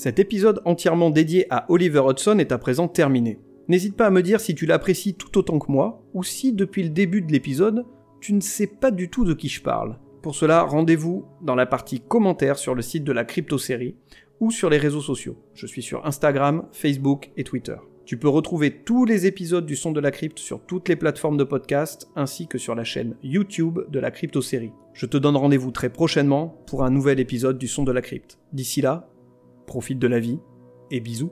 Cet 0.00 0.18
épisode 0.18 0.62
entièrement 0.64 1.10
dédié 1.10 1.44
à 1.50 1.66
Oliver 1.68 2.00
Hudson 2.08 2.38
est 2.38 2.52
à 2.52 2.56
présent 2.56 2.88
terminé. 2.88 3.38
N'hésite 3.68 3.98
pas 3.98 4.06
à 4.06 4.10
me 4.10 4.22
dire 4.22 4.40
si 4.40 4.54
tu 4.54 4.64
l'apprécies 4.64 5.12
tout 5.12 5.36
autant 5.36 5.58
que 5.58 5.70
moi, 5.70 6.02
ou 6.14 6.24
si 6.24 6.54
depuis 6.54 6.82
le 6.82 6.88
début 6.88 7.20
de 7.20 7.30
l'épisode, 7.30 7.84
tu 8.18 8.32
ne 8.32 8.40
sais 8.40 8.66
pas 8.66 8.90
du 8.90 9.10
tout 9.10 9.26
de 9.26 9.34
qui 9.34 9.50
je 9.50 9.60
parle. 9.60 9.98
Pour 10.22 10.34
cela, 10.34 10.62
rendez-vous 10.62 11.26
dans 11.42 11.54
la 11.54 11.66
partie 11.66 12.00
commentaires 12.00 12.56
sur 12.56 12.74
le 12.74 12.80
site 12.80 13.04
de 13.04 13.12
la 13.12 13.26
crypto-série, 13.26 13.94
ou 14.40 14.50
sur 14.50 14.70
les 14.70 14.78
réseaux 14.78 15.02
sociaux. 15.02 15.36
Je 15.52 15.66
suis 15.66 15.82
sur 15.82 16.06
Instagram, 16.06 16.64
Facebook 16.72 17.30
et 17.36 17.44
Twitter. 17.44 17.76
Tu 18.06 18.16
peux 18.16 18.28
retrouver 18.28 18.82
tous 18.82 19.04
les 19.04 19.26
épisodes 19.26 19.66
du 19.66 19.76
Son 19.76 19.92
de 19.92 20.00
la 20.00 20.10
Crypte 20.10 20.38
sur 20.38 20.64
toutes 20.64 20.88
les 20.88 20.96
plateformes 20.96 21.36
de 21.36 21.44
podcast, 21.44 22.08
ainsi 22.16 22.48
que 22.48 22.56
sur 22.56 22.74
la 22.74 22.84
chaîne 22.84 23.16
YouTube 23.22 23.80
de 23.90 24.00
la 24.00 24.10
crypto-série. 24.10 24.72
Je 24.94 25.04
te 25.04 25.18
donne 25.18 25.36
rendez-vous 25.36 25.70
très 25.70 25.90
prochainement 25.90 26.64
pour 26.66 26.84
un 26.84 26.90
nouvel 26.90 27.20
épisode 27.20 27.58
du 27.58 27.68
Son 27.68 27.84
de 27.84 27.92
la 27.92 28.00
Crypte. 28.00 28.38
D'ici 28.52 28.80
là, 28.80 29.09
profite 29.70 30.00
de 30.00 30.08
la 30.08 30.18
vie 30.18 30.40
et 30.90 30.98
bisous. 30.98 31.30